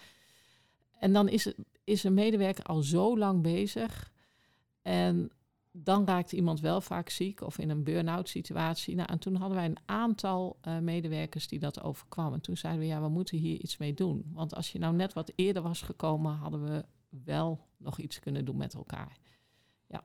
En 0.99 1.12
dan 1.12 1.28
is, 1.28 1.52
is 1.85 2.04
een 2.04 2.14
medewerker 2.14 2.64
al 2.64 2.82
zo 2.82 3.18
lang 3.18 3.42
bezig. 3.42 4.12
En 4.82 5.30
dan 5.73 6.07
raakt 6.07 6.33
iemand 6.33 6.61
wel 6.61 6.81
vaak 6.81 7.09
ziek 7.09 7.41
of 7.41 7.59
in 7.59 7.71
een 7.71 7.85
burn-out 7.85 8.29
situatie. 8.29 8.95
Nou, 8.95 9.09
en 9.12 9.19
toen 9.19 9.35
hadden 9.35 9.57
wij 9.57 9.67
een 9.67 9.79
aantal 9.85 10.59
uh, 10.69 10.79
medewerkers 10.79 11.49
die 11.49 11.59
dat 11.59 11.83
overkwamen. 11.83 12.41
Toen 12.41 12.57
zeiden 12.57 12.83
we, 12.83 12.87
ja, 12.87 13.00
we 13.00 13.09
moeten 13.09 13.39
hier 13.39 13.61
iets 13.61 13.77
mee 13.77 13.95
doen. 13.95 14.31
Want 14.33 14.55
als 14.55 14.73
je 14.73 14.79
nou 14.79 14.95
net 14.95 15.12
wat 15.12 15.33
eerder 15.35 15.62
was 15.62 15.83
gekomen, 15.83 16.35
hadden 16.35 16.65
we 16.65 16.85
wel 17.25 17.67
nog 17.77 17.99
iets 17.99 18.19
kunnen 18.19 18.45
doen 18.45 18.57
met 18.57 18.75
elkaar. 18.75 19.17
Ja. 19.87 20.05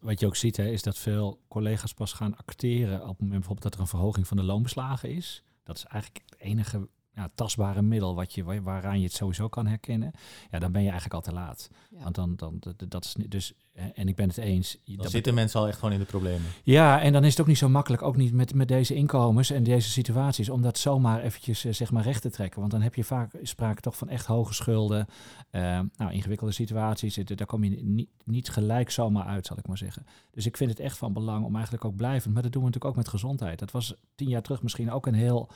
Wat 0.00 0.20
je 0.20 0.26
ook 0.26 0.36
ziet, 0.36 0.56
hè, 0.56 0.66
is 0.66 0.82
dat 0.82 0.98
veel 0.98 1.40
collega's 1.48 1.94
pas 1.94 2.12
gaan 2.12 2.36
acteren 2.36 3.00
op 3.00 3.08
het 3.08 3.20
moment 3.20 3.30
bijvoorbeeld 3.30 3.62
dat 3.62 3.74
er 3.74 3.80
een 3.80 3.86
verhoging 3.86 4.26
van 4.26 4.36
de 4.36 4.42
loonbeslagen 4.42 5.10
is. 5.10 5.42
Dat 5.62 5.76
is 5.76 5.84
eigenlijk 5.84 6.24
het 6.30 6.38
enige 6.38 6.88
ja, 7.14 7.30
tastbare 7.34 7.82
middel 7.82 8.14
wat 8.14 8.34
je, 8.34 8.44
wa- 8.44 8.60
waaraan 8.60 8.98
je 8.98 9.04
het 9.04 9.12
sowieso 9.14 9.48
kan 9.48 9.66
herkennen, 9.66 10.12
ja, 10.50 10.58
dan 10.58 10.72
ben 10.72 10.82
je 10.82 10.90
eigenlijk 10.90 11.14
al 11.26 11.32
te 11.32 11.38
laat. 11.40 11.70
Ja. 11.90 12.02
Want 12.02 12.14
dan, 12.14 12.36
dan 12.36 12.60
dat- 12.88 13.04
is 13.04 13.14
niet- 13.16 13.30
dus, 13.30 13.52
en 13.94 14.08
ik 14.08 14.16
ben 14.16 14.28
het 14.28 14.36
eens. 14.36 14.78
Dan 14.84 14.96
dat 14.96 15.10
zitten 15.10 15.34
mensen 15.34 15.60
al 15.60 15.68
echt 15.68 15.78
gewoon 15.78 15.92
in 15.92 15.98
de 16.00 16.04
problemen. 16.04 16.50
ja, 16.62 17.00
en 17.00 17.12
dan 17.12 17.24
is 17.24 17.30
het 17.30 17.40
ook 17.40 17.46
niet 17.46 17.58
zo 17.58 17.68
makkelijk, 17.68 18.02
ook 18.02 18.16
niet 18.16 18.32
met, 18.32 18.54
met 18.54 18.68
deze 18.68 18.94
inkomens 18.94 19.50
en 19.50 19.62
deze 19.62 19.90
situaties, 19.90 20.48
om 20.48 20.62
dat 20.62 20.78
zomaar 20.78 21.20
eventjes 21.22 21.64
eh, 21.64 21.72
zeg 21.72 21.90
maar 21.90 22.02
recht 22.04 22.22
te 22.22 22.30
trekken. 22.30 22.60
Want 22.60 22.72
dan 22.72 22.82
heb 22.82 22.94
je 22.94 23.04
vaak 23.04 23.30
sprake 23.42 23.80
toch 23.80 23.96
van 23.96 24.08
echt 24.08 24.26
hoge 24.26 24.54
schulden, 24.54 25.06
eh, 25.50 25.80
nou, 25.96 26.12
ingewikkelde 26.12 26.52
situaties. 26.52 27.16
eh, 27.16 27.24
Daar 27.36 27.46
kom 27.46 27.64
je 27.64 27.70
niet, 27.82 28.08
niet 28.24 28.48
gelijk 28.48 28.90
zomaar 28.90 29.24
uit, 29.24 29.46
zal 29.46 29.58
ik 29.58 29.66
maar 29.66 29.78
zeggen. 29.78 30.06
Dus 30.30 30.46
ik 30.46 30.56
vind 30.56 30.70
het 30.70 30.80
echt 30.80 30.96
van 30.98 31.12
belang 31.12 31.44
om 31.44 31.54
eigenlijk 31.54 31.84
ook 31.84 31.96
blijvend, 31.96 32.34
maar 32.34 32.42
dat 32.42 32.52
doen 32.52 32.62
we 32.62 32.66
natuurlijk 32.68 32.94
ook 32.96 33.02
met 33.04 33.12
gezondheid. 33.12 33.58
Dat 33.58 33.70
was 33.70 33.94
tien 34.14 34.28
jaar 34.28 34.42
terug 34.42 34.62
misschien 34.62 34.90
ook 34.90 35.06
een 35.06 35.14
heel, 35.14 35.48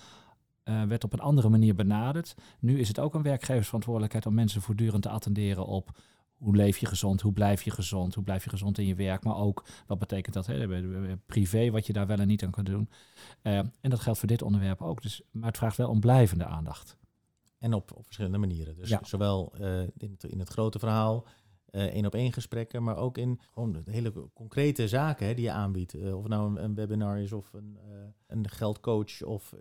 eh, 0.66 0.82
werd 0.82 1.04
op 1.04 1.12
een 1.12 1.20
andere 1.20 1.48
manier 1.48 1.74
benaderd. 1.74 2.34
Nu 2.60 2.78
is 2.78 2.88
het 2.88 2.98
ook 2.98 3.14
een 3.14 3.22
werkgeversverantwoordelijkheid 3.22 4.26
om 4.26 4.34
mensen 4.34 4.60
voortdurend 4.62 5.02
te 5.02 5.08
attenderen 5.08 5.66
op 5.66 5.98
hoe 6.36 6.56
leef 6.56 6.78
je 6.78 6.86
gezond, 6.86 7.20
hoe 7.20 7.32
blijf 7.32 7.62
je 7.62 7.70
gezond, 7.70 8.14
hoe 8.14 8.24
blijf 8.24 8.44
je 8.44 8.50
gezond 8.50 8.78
in 8.78 8.86
je 8.86 8.94
werk, 8.94 9.24
maar 9.24 9.36
ook 9.36 9.64
wat 9.86 9.98
betekent 9.98 10.34
dat 10.34 10.46
hè, 10.46 11.16
privé, 11.26 11.70
wat 11.70 11.86
je 11.86 11.92
daar 11.92 12.06
wel 12.06 12.18
en 12.18 12.26
niet 12.26 12.44
aan 12.44 12.50
kan 12.50 12.64
doen. 12.64 12.88
Eh, 13.42 13.58
en 13.58 13.90
dat 13.90 14.00
geldt 14.00 14.18
voor 14.18 14.28
dit 14.28 14.42
onderwerp 14.42 14.82
ook. 14.82 15.02
Dus, 15.02 15.22
maar 15.30 15.48
het 15.48 15.56
vraagt 15.56 15.76
wel 15.76 15.88
om 15.90 16.00
blijvende 16.00 16.44
aandacht. 16.44 16.96
En 17.58 17.74
op, 17.74 17.92
op 17.94 18.04
verschillende 18.04 18.38
manieren. 18.38 18.76
Dus 18.76 18.88
Ja. 18.88 19.00
zowel 19.02 19.52
eh, 19.58 19.80
in, 19.82 20.10
het, 20.10 20.24
in 20.24 20.38
het 20.38 20.48
grote 20.48 20.78
verhaal, 20.78 21.26
één 21.70 22.06
op 22.06 22.14
één 22.14 22.32
gesprekken, 22.32 22.82
maar 22.82 22.96
ook 22.96 23.18
in 23.18 23.40
gewoon 23.52 23.72
de 23.72 23.82
hele 23.86 24.30
concrete 24.34 24.88
zaken 24.88 25.26
hè, 25.26 25.34
die 25.34 25.44
je 25.44 25.50
aanbiedt. 25.50 25.94
Of 25.94 26.22
het 26.22 26.28
nou 26.28 26.50
een, 26.50 26.64
een 26.64 26.74
webinar 26.74 27.18
is 27.18 27.32
of 27.32 27.52
een, 27.52 27.78
een 28.26 28.48
geldcoach 28.48 29.22
of 29.22 29.54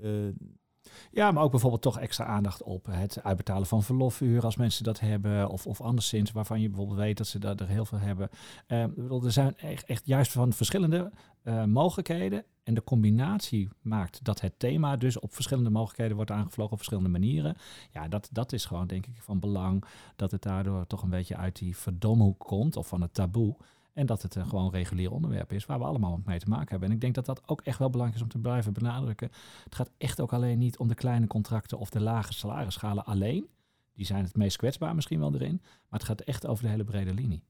Ja, 1.11 1.31
maar 1.31 1.43
ook 1.43 1.51
bijvoorbeeld 1.51 1.81
toch 1.81 1.99
extra 1.99 2.25
aandacht 2.25 2.63
op 2.63 2.85
het 2.85 3.23
uitbetalen 3.23 3.67
van 3.67 3.83
verlofuren 3.83 4.43
als 4.43 4.55
mensen 4.55 4.83
dat 4.83 4.99
hebben. 4.99 5.49
Of, 5.49 5.67
of 5.67 5.81
anderszins 5.81 6.31
waarvan 6.31 6.61
je 6.61 6.67
bijvoorbeeld 6.67 6.99
weet 6.99 7.17
dat 7.17 7.27
ze 7.27 7.39
dat 7.39 7.59
er 7.59 7.67
heel 7.67 7.85
veel 7.85 7.99
hebben. 7.99 8.29
Bedoel, 8.67 9.23
er 9.23 9.31
zijn 9.31 9.57
echt, 9.57 9.85
echt 9.85 10.05
juist 10.05 10.31
van 10.31 10.53
verschillende 10.53 11.11
eh, 11.45 11.63
mogelijkheden. 11.63 12.43
En 12.63 12.73
de 12.73 12.83
combinatie 12.83 13.69
maakt 13.81 14.23
dat 14.23 14.41
het 14.41 14.53
thema 14.59 14.95
dus 14.95 15.19
op 15.19 15.33
verschillende 15.33 15.69
mogelijkheden 15.69 16.15
wordt 16.15 16.31
aangevlogen 16.31 16.71
op 16.71 16.77
verschillende 16.77 17.09
manieren. 17.09 17.57
Ja, 17.91 18.07
dat, 18.07 18.29
dat 18.31 18.53
is 18.53 18.65
gewoon 18.65 18.87
denk 18.87 19.05
ik 19.05 19.21
van 19.21 19.39
belang 19.39 19.83
dat 20.15 20.31
het 20.31 20.41
daardoor 20.41 20.87
toch 20.87 21.03
een 21.03 21.09
beetje 21.09 21.37
uit 21.37 21.55
die 21.55 21.77
verdomhoek 21.77 22.39
komt 22.39 22.75
of 22.75 22.87
van 22.87 23.01
het 23.01 23.13
taboe. 23.13 23.55
En 23.95 24.05
dat 24.05 24.21
het 24.21 24.35
een 24.35 24.47
gewoon 24.47 24.71
regulier 24.71 25.11
onderwerp 25.11 25.51
is 25.51 25.65
waar 25.65 25.79
we 25.79 25.85
allemaal 25.85 26.21
mee 26.25 26.39
te 26.39 26.49
maken 26.49 26.69
hebben. 26.69 26.89
En 26.89 26.95
ik 26.95 27.01
denk 27.01 27.15
dat 27.15 27.25
dat 27.25 27.47
ook 27.47 27.61
echt 27.61 27.79
wel 27.79 27.89
belangrijk 27.89 28.21
is 28.21 28.25
om 28.25 28.31
te 28.31 28.47
blijven 28.47 28.73
benadrukken. 28.73 29.31
Het 29.63 29.75
gaat 29.75 29.91
echt 29.97 30.21
ook 30.21 30.33
alleen 30.33 30.57
niet 30.57 30.77
om 30.77 30.87
de 30.87 30.95
kleine 30.95 31.27
contracten 31.27 31.77
of 31.77 31.89
de 31.89 32.01
lage 32.01 32.33
salarisschalen 32.33 33.05
alleen. 33.05 33.47
Die 33.93 34.05
zijn 34.05 34.23
het 34.23 34.35
meest 34.35 34.57
kwetsbaar 34.57 34.95
misschien 34.95 35.19
wel 35.19 35.33
erin. 35.33 35.61
Maar 35.61 35.99
het 35.99 36.07
gaat 36.07 36.21
echt 36.21 36.47
over 36.47 36.63
de 36.63 36.69
hele 36.69 36.83
brede 36.83 37.13
linie. 37.13 37.43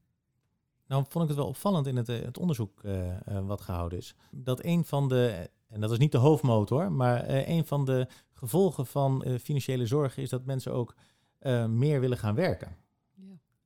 Nou, 0.87 1.05
vond 1.07 1.23
ik 1.23 1.29
het 1.29 1.39
wel 1.39 1.49
opvallend 1.49 1.87
in 1.87 1.95
het, 1.95 2.09
eh, 2.09 2.21
het 2.21 2.37
onderzoek 2.37 2.83
eh, 2.83 3.09
eh, 3.09 3.45
wat 3.45 3.61
gehouden 3.61 3.97
is. 3.97 4.15
Dat 4.31 4.63
een 4.63 4.85
van 4.85 5.07
de, 5.07 5.49
en 5.67 5.81
dat 5.81 5.91
is 5.91 5.97
niet 5.97 6.11
de 6.11 6.17
hoofdmotor, 6.17 6.91
maar 6.91 7.23
een 7.27 7.65
van 7.65 7.85
de 7.85 8.07
gevolgen 8.33 8.85
van 8.85 9.25
financiële 9.41 9.85
zorg 9.85 10.17
is 10.17 10.29
dat 10.29 10.45
mensen 10.45 10.73
ook 10.73 10.95
meer 11.67 11.99
willen 11.99 12.17
gaan 12.17 12.35
werken. 12.35 12.75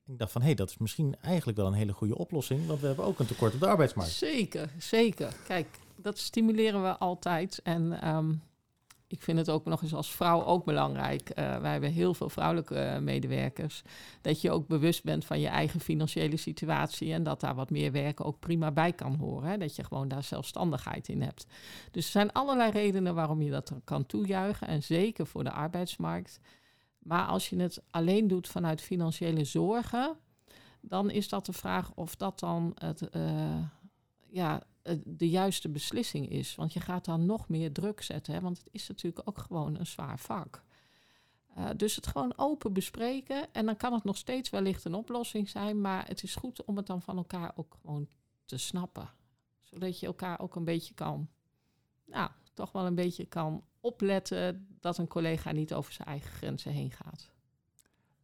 Ik 0.10 0.18
dacht 0.18 0.32
van, 0.32 0.42
hé, 0.42 0.48
hey, 0.48 0.56
dat 0.56 0.70
is 0.70 0.78
misschien 0.78 1.16
eigenlijk 1.22 1.58
wel 1.58 1.68
een 1.68 1.74
hele 1.74 1.94
goede 1.94 2.18
oplossing, 2.18 2.68
want 2.68 2.80
we 2.80 2.88
hebben 2.88 3.06
ook 3.06 3.20
een 3.20 3.25
tekort 3.25 3.54
op 3.54 3.60
de 3.60 3.68
arbeidsmarkt. 3.68 4.12
Zeker, 4.12 4.70
zeker. 4.78 5.34
Kijk, 5.48 5.68
dat 5.96 6.18
stimuleren 6.18 6.84
we 6.84 6.98
altijd. 6.98 7.60
En 7.63 8.01
ehm, 8.01 8.34
ik 9.08 9.22
vind 9.22 9.38
het 9.38 9.50
ook 9.50 9.66
nog 9.66 9.82
eens 9.82 9.94
als 9.94 10.12
vrouw 10.12 10.46
ook 10.46 10.66
belangrijk. 10.66 11.30
Eh, 11.30 11.58
wij 11.58 11.72
hebben 11.72 11.92
heel 11.92 12.13
veel 12.13 12.30
vrouwelijke 12.30 12.75
eh, 12.75 13.00
medewerkers. 13.00 13.82
Dat 14.22 14.42
je 14.42 14.51
ook 14.51 14.68
bewust 14.68 15.04
bent 15.04 15.25
van 15.25 15.39
je 15.39 15.48
eigen 15.48 15.80
financiële 15.80 16.38
situatie. 16.38 17.13
En 17.13 17.24
dat 17.24 17.39
daar 17.39 17.56
wat 17.56 17.70
meer 17.70 17.92
werken 17.92 18.25
ook 18.25 18.39
prima 18.39 18.72
bij 18.72 18.94
kan 18.94 19.16
horen. 19.16 19.50
Hè? 19.50 19.58
Dat 19.58 19.75
je 19.75 19.84
gewoon 19.84 20.08
daar 20.08 20.24
zelfstandigheid 20.24 21.08
in 21.08 21.22
hebt. 21.22 21.46
Dus 21.92 22.06
er 22.06 22.12
zijn 22.12 22.32
allerlei 22.32 22.72
redenen 22.72 23.16
waarom 23.16 23.42
je 23.42 23.51
dat 23.51 23.72
kan 23.84 24.06
toejuichen. 24.06 24.68
En 24.68 24.84
zeker 24.84 25.25
voor 25.28 25.44
de 25.44 25.51
arbeidsmarkt. 25.51 26.39
Maar 27.10 27.25
als 27.25 27.50
je 27.50 27.56
het 27.56 27.82
alleen 27.89 28.28
doet 28.28 28.48
vanuit 28.48 28.82
financiële 28.82 29.44
zorgen, 29.44 30.18
dan 30.82 31.10
is 31.10 31.30
dat 31.30 31.46
de 31.46 31.54
vraag 31.54 31.92
of 31.96 32.16
dat 32.16 32.39
dan 32.39 32.72
het, 32.75 33.10
eh, 33.10 33.63
ja, 34.28 34.63
de 35.04 35.30
juiste 35.30 35.70
beslissing 35.70 36.30
is. 36.30 36.56
Want 36.56 36.74
je 36.74 36.80
gaat 36.80 37.06
dan 37.06 37.25
nog 37.25 37.48
meer 37.48 37.74
druk 37.74 38.01
zetten, 38.01 38.34
hè? 38.34 38.39
want 38.39 38.58
het 38.58 38.68
is 38.72 38.88
natuurlijk 38.88 39.28
ook 39.28 39.38
gewoon 39.38 39.75
een 39.75 39.86
zwaar 39.86 40.20
vak. 40.20 40.63
Eh, 41.56 41.70
dus 41.78 41.96
het 41.96 42.08
gewoon 42.08 42.38
open 42.38 42.74
bespreken 42.74 43.54
en 43.54 43.66
dan 43.66 43.78
kan 43.78 43.94
het 43.94 44.04
nog 44.04 44.18
steeds 44.18 44.50
wellicht 44.50 44.86
een 44.86 44.94
oplossing 44.94 45.50
zijn, 45.50 45.82
maar 45.82 46.08
het 46.08 46.24
is 46.24 46.36
goed 46.36 46.66
om 46.66 46.78
het 46.78 46.88
dan 46.88 47.01
van 47.01 47.18
elkaar 47.18 47.51
ook 47.56 47.78
gewoon 47.82 48.08
te 48.46 48.58
snappen. 48.58 49.10
Zodat 49.62 50.00
je 50.00 50.06
elkaar 50.06 50.39
ook 50.39 50.56
een 50.56 50.66
beetje 50.66 50.94
kan, 50.94 51.30
nou, 52.06 52.30
toch 52.54 52.72
wel 52.72 52.86
een 52.86 52.96
beetje 52.96 53.25
kan 53.25 53.63
opletten 53.82 54.68
dat 54.80 54.98
een 54.98 55.08
collega 55.08 55.52
niet 55.52 55.74
over 55.74 55.94
zijn 55.94 56.08
eigen 56.08 56.32
grenzen 56.32 56.72
heen 56.72 56.92
gaat. 56.92 57.32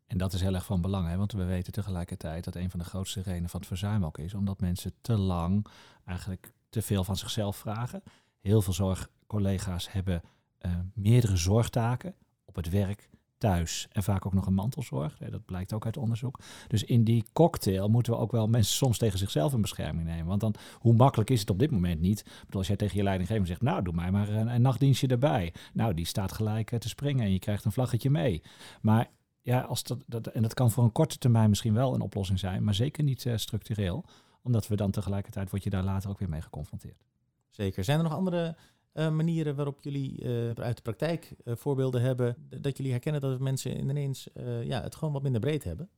En 0.08 0.18
dat 0.18 0.34
is 0.34 0.42
heel 0.42 0.54
erg 0.54 0.66
van 0.66 0.82
belang, 0.82 1.08
hè? 1.08 1.18
want 1.18 1.32
we 1.32 1.44
weten 1.44 1.74
tegelijkertijd 1.74 2.44
dat 2.44 2.56
een 2.56 2.70
van 2.70 2.80
de 2.80 2.86
grootste 2.86 3.22
redenen 3.22 3.50
van 3.50 3.60
het 3.60 3.70
verzuim 3.70 4.06
ook 4.06 4.18
is, 4.18 4.34
omdat 4.34 4.60
mensen 4.60 4.94
te 5.02 5.18
lang 5.18 5.68
eigenlijk 6.06 6.54
te 6.70 6.82
veel 6.82 7.04
van 7.04 7.18
zichzelf 7.18 7.56
vragen. 7.58 8.04
Heel 8.40 8.62
veel 8.62 8.74
zorgcollega's 8.74 9.92
hebben 9.92 10.22
eh, 10.58 10.72
meerdere 10.94 11.38
zorgtaken 11.38 12.16
op 12.46 12.56
het 12.56 12.70
werk, 12.70 13.10
thuis 13.38 13.88
en 13.92 14.04
vaak 14.04 14.26
ook 14.26 14.34
nog 14.34 14.46
een 14.46 14.54
mantelzorg. 14.54 15.18
Dat 15.18 15.46
blijkt 15.46 15.74
ook 15.74 15.86
uit 15.86 15.98
onderzoek. 15.98 16.40
Dus 16.68 16.84
in 16.84 17.04
die 17.04 17.24
cocktail 17.34 17.90
moeten 17.90 18.14
we 18.14 18.20
ook 18.20 18.32
wel 18.32 18.48
mensen 18.48 18.76
soms 18.76 18.98
tegen 18.98 19.20
zichzelf 19.20 19.54
in 19.54 19.62
bescherming 19.62 20.08
nemen. 20.08 20.26
Want 20.26 20.42
dan, 20.42 20.56
hoe 20.74 20.94
makkelijk 20.94 21.30
is 21.30 21.40
het 21.40 21.50
op 21.50 21.60
dit 21.60 21.72
moment 21.72 22.02
niet? 22.02 22.24
Bedoel, 22.46 22.58
als 22.58 22.68
jij 22.68 22.76
tegen 22.76 22.98
je 22.98 23.04
leidinggever 23.04 23.48
zegt, 23.48 23.62
nou 23.62 23.84
doe 23.84 23.94
mij 23.94 24.12
maar 24.12 24.30
een, 24.30 24.48
een 24.48 24.62
nachtdienstje 24.62 25.08
erbij. 25.08 25.54
Nou, 25.74 25.94
die 25.94 26.06
staat 26.06 26.32
gelijk 26.32 26.72
eh, 26.72 26.80
te 26.80 26.90
springen 26.90 27.26
en 27.26 27.32
je 27.32 27.40
krijgt 27.40 27.66
een 27.66 27.72
vlaggetje 27.72 28.10
mee. 28.10 28.42
Maar 28.82 29.10
ja, 29.42 29.62
als 29.62 29.84
dat, 29.84 30.04
dat, 30.08 30.28
en 30.28 30.42
dat 30.42 30.54
kan 30.54 30.72
voor 30.72 30.84
een 30.84 30.92
korte 30.92 31.18
termijn 31.18 31.50
misschien 31.50 31.74
wel 31.74 31.94
een 31.94 32.02
oplossing 32.02 32.40
zijn, 32.40 32.64
maar 32.64 32.74
zeker 32.74 33.04
niet 33.04 33.26
eh, 33.26 33.38
structureel. 33.38 34.06
Omdat 34.42 34.68
we 34.68 34.76
dan 34.76 34.92
tegelijkertijd, 34.92 35.50
word 35.50 35.64
je 35.64 35.70
daar 35.70 35.84
later 35.84 36.10
ook 36.10 36.20
weer 36.20 36.30
mee 36.30 36.42
geconfronteerd. 36.42 37.04
Zeker. 37.50 37.84
Zijn 37.84 37.98
er 37.98 38.04
nog 38.04 38.14
andere 38.14 38.56
eh, 38.96 39.10
manieren 39.10 39.56
waarop 39.56 39.82
jullie 39.82 40.22
eh, 40.22 40.64
uit 40.64 40.76
de 40.76 40.82
praktijk 40.82 41.32
eh, 41.44 41.56
voorbeelden 41.56 42.02
hebben, 42.02 42.48
dat 42.62 42.78
jullie 42.78 42.92
herkennen 42.92 43.22
dat 43.22 43.40
mensen 43.40 43.80
ineens 43.80 44.28
ja, 44.64 44.82
het 44.82 44.96
gewoon 44.96 45.14
wat 45.14 45.24
minder 45.24 45.42
breed 45.42 45.64
hebben? 45.64 45.90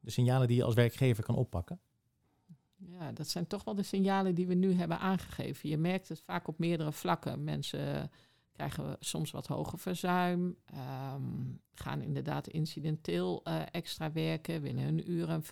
De 0.00 0.10
signalen 0.10 0.48
die 0.48 0.56
je 0.56 0.64
als 0.64 0.74
werkgever 0.74 1.24
kan 1.24 1.34
oppakken? 1.34 1.80
Ja, 2.76 3.12
dat 3.12 3.28
zijn 3.28 3.46
toch 3.46 3.64
wel 3.64 3.74
de 3.74 3.82
signalen 3.82 4.34
die 4.34 4.46
we 4.46 4.54
nu 4.54 4.72
hebben 4.72 4.98
aangegeven. 4.98 5.68
Je 5.68 5.78
merkt 5.78 6.08
het 6.08 6.20
vaak 6.20 6.48
op 6.48 6.58
meerdere 6.58 6.92
vlakken. 6.92 7.44
Mensen 7.44 8.10
krijgen 8.52 8.96
soms 9.00 9.30
wat 9.30 9.46
hoger 9.46 9.78
verzuim, 9.78 10.56
ehm, 10.64 11.22
gaan 11.72 12.00
inderdaad 12.00 12.48
incidenteel 12.48 13.44
extra 13.70 14.12
werken, 14.12 14.62
willen 14.62 14.82
hun 14.82 15.10
uren 15.10 15.42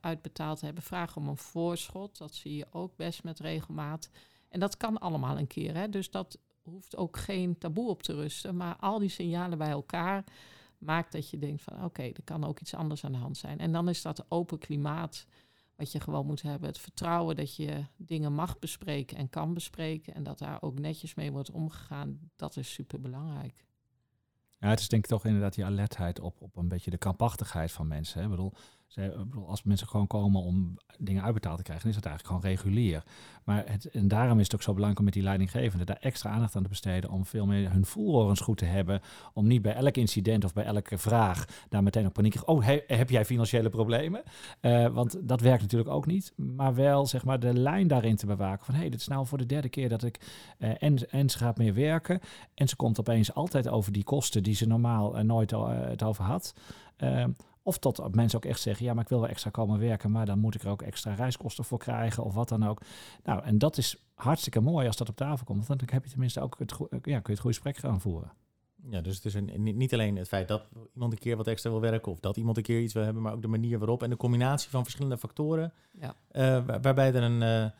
uitbetaald 0.00 0.60
hebben, 0.60 0.82
vragen 0.82 1.22
om 1.22 1.28
een 1.28 1.36
voorschot. 1.36 2.18
Dat 2.18 2.34
zie 2.34 2.56
je 2.56 2.66
ook 2.70 2.96
best 2.96 3.24
met 3.24 3.40
regelmaat. 3.40 4.10
En 4.48 4.60
dat 4.60 4.76
kan 4.76 4.98
allemaal 4.98 5.38
een 5.38 5.46
keer. 5.46 5.74
Hè? 5.74 5.88
Dus 5.88 6.10
dat 6.10 6.38
hoeft 6.62 6.96
ook 6.96 7.16
geen 7.16 7.58
taboe 7.58 7.88
op 7.88 8.02
te 8.02 8.14
rusten. 8.14 8.56
Maar 8.56 8.76
al 8.76 8.98
die 8.98 9.08
signalen 9.08 9.58
bij 9.58 9.70
elkaar 9.70 10.24
maakt 10.78 11.12
dat 11.12 11.30
je 11.30 11.38
denkt 11.38 11.62
van 11.62 11.84
oké, 11.84 12.02
er 12.02 12.22
kan 12.24 12.44
ook 12.44 12.60
iets 12.60 12.74
anders 12.74 13.04
aan 13.04 13.12
de 13.12 13.18
hand 13.18 13.36
zijn. 13.36 13.58
En 13.58 13.72
dan 13.72 13.88
is 13.88 14.02
dat 14.02 14.24
open 14.28 14.58
klimaat 14.58 15.26
wat 15.76 15.92
je 15.92 16.00
gewoon 16.00 16.26
moet 16.26 16.42
hebben. 16.42 16.68
Het 16.68 16.78
vertrouwen 16.78 17.36
dat 17.36 17.56
je 17.56 17.84
dingen 17.96 18.32
mag 18.32 18.58
bespreken 18.58 19.16
en 19.16 19.30
kan 19.30 19.54
bespreken. 19.54 20.14
En 20.14 20.22
dat 20.22 20.38
daar 20.38 20.62
ook 20.62 20.78
netjes 20.78 21.14
mee 21.14 21.32
wordt 21.32 21.50
omgegaan. 21.50 22.30
Dat 22.36 22.56
is 22.56 22.72
super 22.72 23.00
belangrijk. 23.00 23.66
Ja, 24.60 24.68
het 24.68 24.80
is 24.80 24.88
denk 24.88 25.04
ik 25.04 25.10
toch 25.10 25.24
inderdaad 25.24 25.54
die 25.54 25.64
alertheid 25.64 26.20
op, 26.20 26.40
op 26.40 26.56
een 26.56 26.68
beetje 26.68 26.90
de 26.90 26.98
krampachtigheid 26.98 27.72
van 27.72 27.88
mensen. 27.88 28.18
Hè. 28.18 28.24
Ik 28.24 28.30
bedoel, 28.30 28.52
bedoel, 28.94 29.48
als 29.48 29.62
mensen 29.62 29.86
gewoon 29.88 30.06
komen 30.06 30.42
om 30.42 30.76
dingen 30.98 31.22
uitbetaald 31.22 31.56
te 31.56 31.62
krijgen, 31.62 31.88
is 31.88 31.94
dat 31.94 32.04
eigenlijk 32.04 32.34
gewoon 32.36 32.54
regulier. 32.54 33.02
Maar 33.44 33.64
het, 33.66 33.84
en 33.84 34.08
daarom 34.08 34.38
is 34.38 34.44
het 34.44 34.54
ook 34.54 34.62
zo 34.62 34.72
belangrijk 34.72 34.98
om 34.98 35.04
met 35.04 35.14
die 35.14 35.22
leidinggevende 35.22 35.84
daar 35.84 35.96
extra 36.00 36.30
aandacht 36.30 36.56
aan 36.56 36.62
te 36.62 36.68
besteden. 36.68 37.10
Om 37.10 37.24
veel 37.26 37.46
meer 37.46 37.70
hun 37.72 37.84
voelhorens 37.86 38.40
goed 38.40 38.56
te 38.58 38.64
hebben. 38.64 39.00
Om 39.34 39.46
niet 39.46 39.62
bij 39.62 39.74
elk 39.74 39.96
incident 39.96 40.44
of 40.44 40.52
bij 40.52 40.64
elke 40.64 40.98
vraag 40.98 41.44
daar 41.68 41.82
meteen 41.82 42.06
op 42.06 42.12
paniek. 42.12 42.48
Oh, 42.48 42.64
he- 42.64 42.82
heb 42.86 43.10
jij 43.10 43.24
financiële 43.24 43.68
problemen? 43.68 44.22
Eh, 44.60 44.86
want 44.86 45.28
dat 45.28 45.40
werkt 45.40 45.62
natuurlijk 45.62 45.90
ook 45.90 46.06
niet. 46.06 46.32
Maar 46.36 46.74
wel 46.74 47.06
zeg 47.06 47.24
maar 47.24 47.40
de 47.40 47.54
lijn 47.54 47.86
daarin 47.88 48.16
te 48.16 48.26
bewaken. 48.26 48.64
Van 48.64 48.74
hé, 48.74 48.80
hey, 48.80 48.90
dit 48.90 49.00
is 49.00 49.08
nou 49.08 49.26
voor 49.26 49.38
de 49.38 49.46
derde 49.46 49.68
keer 49.68 49.88
dat 49.88 50.02
ik. 50.02 50.20
eh, 50.58 50.70
en, 50.78 51.10
en 51.10 51.30
ze 51.30 51.38
gaat 51.38 51.58
meer 51.58 51.74
werken. 51.74 52.20
En 52.54 52.68
ze 52.68 52.76
komt 52.76 53.00
opeens 53.00 53.34
altijd 53.34 53.68
over 53.68 53.92
die 53.92 54.04
kosten 54.04 54.42
die 54.42 54.54
ze 54.54 54.66
normaal 54.66 55.16
eh, 55.16 55.24
nooit 55.24 55.52
eh, 55.52 55.68
het 55.80 56.02
over 56.02 56.24
had. 56.24 56.54
Of 57.68 57.78
tot 57.78 58.14
mensen 58.14 58.38
ook 58.38 58.44
echt 58.44 58.60
zeggen, 58.60 58.84
ja, 58.86 58.94
maar 58.94 59.02
ik 59.02 59.08
wil 59.08 59.20
wel 59.20 59.28
extra 59.28 59.50
komen 59.50 59.78
werken, 59.78 60.10
maar 60.10 60.26
dan 60.26 60.38
moet 60.38 60.54
ik 60.54 60.62
er 60.62 60.68
ook 60.70 60.82
extra 60.82 61.14
reiskosten 61.14 61.64
voor 61.64 61.78
krijgen 61.78 62.24
of 62.24 62.34
wat 62.34 62.48
dan 62.48 62.66
ook. 62.66 62.80
Nou, 63.24 63.42
en 63.44 63.58
dat 63.58 63.76
is 63.76 63.96
hartstikke 64.14 64.60
mooi 64.60 64.86
als 64.86 64.96
dat 64.96 65.08
op 65.08 65.16
tafel 65.16 65.44
komt, 65.44 65.66
want 65.66 65.80
dan 65.80 65.88
heb 65.92 66.04
je 66.04 66.10
tenminste 66.10 66.40
ook 66.40 66.58
het, 66.58 66.70
ja, 66.90 66.98
kun 66.98 67.10
je 67.12 67.12
het 67.12 67.22
goede 67.40 67.56
gesprek 67.56 67.76
gaan 67.76 68.00
voeren. 68.00 68.32
Ja, 68.90 69.00
dus 69.00 69.16
het 69.16 69.24
is 69.24 69.34
een, 69.34 69.50
niet 69.76 69.92
alleen 69.92 70.16
het 70.16 70.28
feit 70.28 70.48
dat 70.48 70.62
iemand 70.94 71.12
een 71.12 71.18
keer 71.18 71.36
wat 71.36 71.46
extra 71.46 71.70
wil 71.70 71.80
werken 71.80 72.12
of 72.12 72.20
dat 72.20 72.36
iemand 72.36 72.56
een 72.56 72.62
keer 72.62 72.80
iets 72.80 72.94
wil 72.94 73.04
hebben, 73.04 73.22
maar 73.22 73.32
ook 73.32 73.42
de 73.42 73.48
manier 73.48 73.78
waarop 73.78 74.02
en 74.02 74.10
de 74.10 74.16
combinatie 74.16 74.70
van 74.70 74.82
verschillende 74.82 75.18
factoren 75.18 75.72
Ja. 76.00 76.14
eh, 76.28 76.66
waar- 76.66 76.80
waarbij 76.80 77.14
er 77.14 77.22
een 77.22 77.42
eh, 77.42 77.70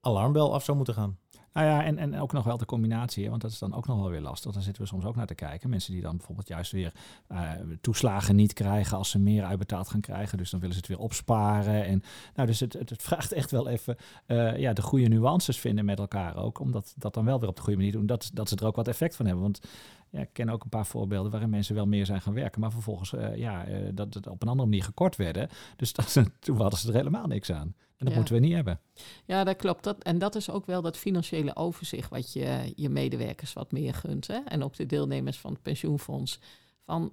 alarmbel 0.00 0.54
af 0.54 0.64
zou 0.64 0.76
moeten 0.76 0.94
gaan. 0.94 1.18
Nou 1.58 1.70
ja, 1.70 1.84
en, 1.84 1.98
en 1.98 2.18
ook 2.18 2.32
nog 2.32 2.44
wel 2.44 2.56
de 2.56 2.64
combinatie, 2.64 3.30
want 3.30 3.42
dat 3.42 3.50
is 3.50 3.58
dan 3.58 3.74
ook 3.74 3.86
nog 3.86 4.00
wel 4.00 4.10
weer 4.10 4.20
lastig. 4.20 4.52
Dan 4.52 4.62
zitten 4.62 4.82
we 4.82 4.88
soms 4.88 5.04
ook 5.04 5.16
naar 5.16 5.26
te 5.26 5.34
kijken. 5.34 5.70
Mensen 5.70 5.92
die 5.92 6.02
dan 6.02 6.16
bijvoorbeeld 6.16 6.48
juist 6.48 6.72
weer 6.72 6.92
eh, 7.26 7.50
toeslagen 7.80 8.36
niet 8.36 8.52
krijgen 8.52 8.96
als 8.96 9.10
ze 9.10 9.18
meer 9.18 9.44
uitbetaald 9.44 9.88
gaan 9.88 10.00
krijgen. 10.00 10.38
Dus 10.38 10.50
dan 10.50 10.60
willen 10.60 10.74
ze 10.74 10.80
het 10.80 10.90
weer 10.90 10.98
opsparen. 10.98 11.84
En, 11.84 12.02
nou, 12.34 12.46
dus 12.46 12.60
het, 12.60 12.72
het, 12.72 12.90
het 12.90 13.02
vraagt 13.02 13.32
echt 13.32 13.50
wel 13.50 13.68
even 13.68 13.96
eh, 14.26 14.56
ja, 14.56 14.72
de 14.72 14.82
goede 14.82 15.08
nuances 15.08 15.58
vinden 15.58 15.84
met 15.84 15.98
elkaar 15.98 16.36
ook. 16.36 16.60
Omdat 16.60 16.94
dat 16.96 17.14
dan 17.14 17.24
wel 17.24 17.40
weer 17.40 17.48
op 17.48 17.56
de 17.56 17.62
goede 17.62 17.78
manier 17.78 17.92
doen. 17.92 18.06
Dat, 18.06 18.30
dat 18.32 18.48
ze 18.48 18.56
er 18.56 18.66
ook 18.66 18.76
wat 18.76 18.88
effect 18.88 19.16
van 19.16 19.26
hebben. 19.26 19.42
Want 19.42 19.60
ja, 20.10 20.20
ik 20.20 20.32
ken 20.32 20.48
ook 20.48 20.62
een 20.62 20.68
paar 20.68 20.86
voorbeelden 20.86 21.30
waarin 21.30 21.50
mensen 21.50 21.74
wel 21.74 21.86
meer 21.86 22.06
zijn 22.06 22.20
gaan 22.20 22.34
werken. 22.34 22.60
Maar 22.60 22.72
vervolgens 22.72 23.12
eh, 23.12 23.36
ja, 23.36 23.64
dat 23.92 24.14
het 24.14 24.26
op 24.26 24.42
een 24.42 24.48
andere 24.48 24.68
manier 24.68 24.84
gekort 24.84 25.16
werden. 25.16 25.48
Dus 25.76 25.92
dat, 25.98 26.22
toen 26.38 26.60
hadden 26.60 26.78
ze 26.78 26.88
er 26.88 26.94
helemaal 26.94 27.26
niks 27.26 27.52
aan. 27.52 27.74
En 27.98 28.04
dat 28.04 28.08
Ja. 28.08 28.14
moeten 28.14 28.34
we 28.34 28.40
niet 28.40 28.54
hebben. 28.54 28.80
Ja, 29.24 29.44
dat 29.44 29.56
klopt. 29.56 29.84
Dat, 29.84 30.02
en 30.02 30.18
dat 30.18 30.34
is 30.34 30.50
ook 30.50 30.66
wel 30.66 30.82
dat 30.82 30.96
financiële 30.96 31.56
overzicht 31.56 32.10
wat 32.10 32.32
je 32.32 32.72
je 32.76 32.88
medewerkers 32.88 33.52
wat 33.52 33.72
meer 33.72 33.94
gunt. 33.94 34.26
Hè? 34.26 34.38
En 34.44 34.62
ook 34.64 34.76
de 34.76 34.86
deelnemers 34.86 35.38
van 35.38 35.52
het 35.52 35.62
pensioenfonds. 35.62 36.40
Van, 36.84 37.12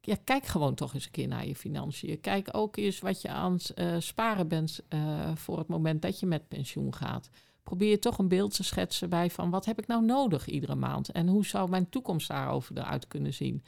ja, 0.00 0.16
kijk 0.24 0.44
gewoon 0.46 0.74
toch 0.74 0.94
eens 0.94 1.04
een 1.04 1.10
keer 1.10 1.28
naar 1.28 1.46
je 1.46 1.56
financiën. 1.56 2.20
Kijk 2.20 2.48
ook 2.52 2.76
eens 2.76 2.98
wat 3.00 3.22
je 3.22 3.28
aan 3.28 3.52
het 3.52 3.70
eh, 3.70 3.94
sparen 3.98 4.48
bent 4.48 4.80
eh, 4.88 5.30
voor 5.34 5.58
het 5.58 5.68
moment 5.68 6.02
dat 6.02 6.20
je 6.20 6.26
met 6.26 6.48
pensioen 6.48 6.94
gaat. 6.94 7.30
Probeer 7.62 8.00
toch 8.00 8.18
een 8.18 8.28
beeld 8.28 8.54
te 8.54 8.64
schetsen 8.64 9.08
bij 9.08 9.30
van 9.30 9.50
wat 9.50 9.64
heb 9.64 9.78
ik 9.78 9.86
nou 9.86 10.04
nodig 10.04 10.46
iedere 10.46 10.74
maand? 10.74 11.08
En 11.08 11.28
hoe 11.28 11.46
zou 11.46 11.68
mijn 11.70 11.88
toekomst 11.88 12.28
daarover 12.28 12.78
eruit 12.78 13.08
kunnen 13.08 13.34
zien? 13.34 13.64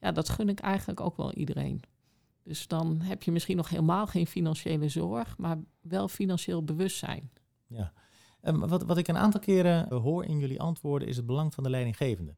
Ja, 0.00 0.12
dat 0.12 0.28
gun 0.28 0.48
ik 0.48 0.60
eigenlijk 0.60 1.00
ook 1.00 1.16
wel 1.16 1.32
iedereen. 1.32 1.82
Dus 2.44 2.66
dan 2.68 3.00
heb 3.00 3.22
je 3.22 3.32
misschien 3.32 3.56
nog 3.56 3.68
helemaal 3.68 4.06
geen 4.06 4.26
financiële 4.26 4.88
zorg, 4.88 5.38
maar 5.38 5.58
wel 5.80 6.08
financieel 6.08 6.64
bewustzijn. 6.64 7.30
Ja. 7.66 7.92
Ehm, 8.40 8.58
wat, 8.58 8.82
wat 8.82 8.96
ik 8.98 9.08
een 9.08 9.16
aantal 9.16 9.40
keren 9.40 9.90
eh, 9.90 10.00
hoor 10.00 10.24
in 10.24 10.38
jullie 10.38 10.60
antwoorden 10.60 11.08
is 11.08 11.16
het 11.16 11.26
belang 11.26 11.54
van 11.54 11.64
de 11.64 11.70
leidinggevende. 11.70 12.36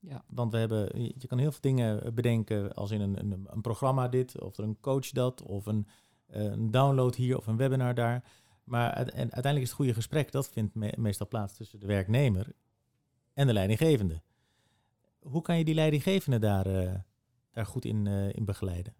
Ja. 0.00 0.24
Want 0.26 0.52
we 0.52 0.58
hebben, 0.58 1.12
je 1.18 1.26
kan 1.26 1.38
heel 1.38 1.50
veel 1.50 1.60
dingen 1.60 2.02
eh, 2.02 2.12
bedenken 2.12 2.74
als 2.74 2.90
in 2.90 3.00
een, 3.00 3.18
een, 3.18 3.46
een 3.46 3.60
programma 3.60 4.08
dit, 4.08 4.40
of 4.40 4.56
er 4.56 4.64
een 4.64 4.80
coach 4.80 5.10
dat, 5.10 5.42
of 5.42 5.66
een, 5.66 5.86
eh, 6.26 6.44
een 6.44 6.70
download 6.70 7.14
hier 7.14 7.36
of 7.36 7.46
een 7.46 7.56
webinar 7.56 7.94
daar. 7.94 8.24
Maar 8.64 8.90
uite- 8.90 9.10
en 9.12 9.20
uiteindelijk 9.20 9.62
is 9.62 9.68
het 9.68 9.78
goede 9.78 9.94
gesprek, 9.94 10.32
dat 10.32 10.48
vindt 10.48 10.74
me- 10.74 10.94
meestal 10.96 11.28
plaats 11.28 11.56
tussen 11.56 11.80
de 11.80 11.86
werknemer 11.86 12.52
en 13.32 13.46
de 13.46 13.52
leidinggevende. 13.52 14.22
Hoe 15.18 15.42
kan 15.42 15.58
je 15.58 15.64
die 15.64 15.74
leidinggevende 15.74 16.38
daar, 16.38 16.64
daar 17.50 17.66
goed 17.66 17.84
in, 17.84 18.06
in 18.06 18.44
begeleiden? 18.44 18.94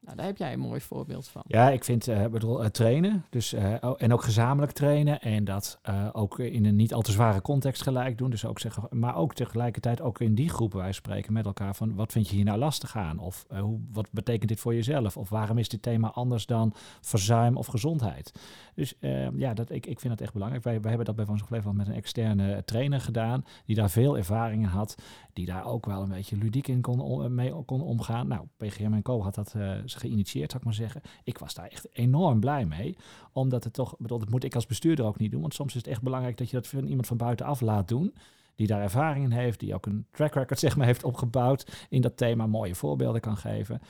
Nou, 0.00 0.16
daar 0.16 0.26
heb 0.26 0.36
jij 0.36 0.52
een 0.52 0.58
mooi 0.58 0.80
voorbeeld 0.80 1.28
van. 1.28 1.42
Ja, 1.46 1.70
ik 1.70 1.84
vind 1.84 2.08
eh, 2.08 2.26
bedoel, 2.26 2.62
eh, 2.62 2.68
trainen. 2.68 3.24
Dus, 3.30 3.52
eh, 3.52 3.74
en 3.96 4.12
ook 4.12 4.22
gezamenlijk 4.22 4.72
trainen. 4.72 5.20
En 5.20 5.44
dat 5.44 5.80
ook 6.12 6.38
in 6.38 6.64
een 6.64 6.76
niet 6.76 6.94
al 6.94 7.02
te 7.02 7.12
zware 7.12 7.42
context 7.42 7.82
gelijk 7.82 8.18
doen. 8.18 8.30
Dus 8.30 8.44
ook 8.44 8.58
zeggen, 8.58 8.86
maar 8.90 9.16
ook 9.16 9.34
tegelijkertijd 9.34 10.00
ook 10.00 10.20
in 10.20 10.34
die 10.34 10.48
groepen 10.48 10.78
wij 10.78 10.92
spreken 10.92 11.32
met 11.32 11.46
elkaar 11.46 11.74
van 11.74 11.94
wat 11.94 12.12
vind 12.12 12.28
je 12.28 12.36
hier 12.36 12.44
nou 12.44 12.58
lastig 12.58 12.96
aan? 12.96 13.18
Of 13.18 13.46
hoe, 13.60 13.78
wat 13.92 14.08
betekent 14.12 14.48
dit 14.48 14.60
voor 14.60 14.74
jezelf? 14.74 15.16
Of 15.16 15.28
waarom 15.28 15.58
is 15.58 15.68
dit 15.68 15.82
thema 15.82 16.10
anders 16.10 16.46
dan 16.46 16.72
verzuim 17.00 17.56
of 17.56 17.66
gezondheid? 17.66 18.32
Dus 18.74 18.94
ja, 19.36 19.54
dat, 19.54 19.70
ik, 19.70 19.86
ik 19.86 20.00
vind 20.00 20.12
dat 20.12 20.22
echt 20.22 20.32
belangrijk. 20.32 20.64
Wij, 20.64 20.72
hebben 20.72 21.04
dat 21.04 21.16
bij 21.16 21.24
Van 21.24 21.38
Flevoland 21.38 21.76
met 21.76 21.86
een 21.86 21.94
externe 21.94 22.64
trainer 22.64 23.00
gedaan. 23.00 23.44
Die 23.64 23.76
daar 23.76 23.90
veel 23.90 24.16
ervaring 24.16 24.62
in 24.62 24.68
had. 24.68 24.94
Die 25.32 25.46
daar 25.46 25.66
ook 25.66 25.86
wel 25.86 26.02
een 26.02 26.08
beetje 26.08 26.36
ludiek 26.36 26.68
in 26.68 26.80
kon, 26.80 27.34
mee 27.34 27.64
kon 27.64 27.80
omgaan. 27.80 28.28
Nou, 28.28 28.46
PGM 28.56 28.92
en 28.92 29.02
Co 29.02 29.22
had 29.22 29.34
dat 29.34 29.54
geïnitieerd, 29.94 30.50
zou 30.50 30.58
ik 30.58 30.64
maar 30.64 30.78
zeggen. 30.78 31.00
Ik 31.24 31.38
was 31.38 31.54
daar 31.54 31.68
echt 31.68 31.88
enorm 31.92 32.40
blij 32.40 32.64
mee. 32.64 32.96
Omdat 33.32 33.64
het 33.64 33.72
toch, 33.72 33.94
bedoel, 33.98 34.18
dat 34.18 34.30
moet 34.30 34.44
ik 34.44 34.54
als 34.54 34.66
bestuurder 34.66 35.04
ook 35.04 35.18
niet 35.18 35.30
doen. 35.30 35.40
Want 35.40 35.54
soms 35.54 35.68
is 35.68 35.80
het 35.80 35.86
echt 35.86 36.02
belangrijk 36.02 36.36
dat 36.36 36.50
je 36.50 36.56
dat 36.56 36.66
van 36.66 36.86
iemand 36.86 37.06
van 37.06 37.16
buitenaf 37.16 37.60
laat 37.60 37.88
doen. 37.88 38.14
Die 38.54 38.66
daar 38.66 38.82
ervaring 38.82 39.24
in 39.24 39.30
heeft. 39.30 39.60
Die 39.60 39.74
ook 39.74 39.86
een 39.86 40.06
track 40.10 40.34
record 40.34 40.58
zeg 40.66 40.76
maar, 40.76 40.86
heeft 40.86 41.04
opgebouwd 41.04 41.86
in 41.88 42.00
dat 42.00 42.16
thema. 42.16 42.46
Mooie 42.46 42.74
voorbeelden 42.74 43.20
kan 43.20 43.36
geven. 43.36 43.80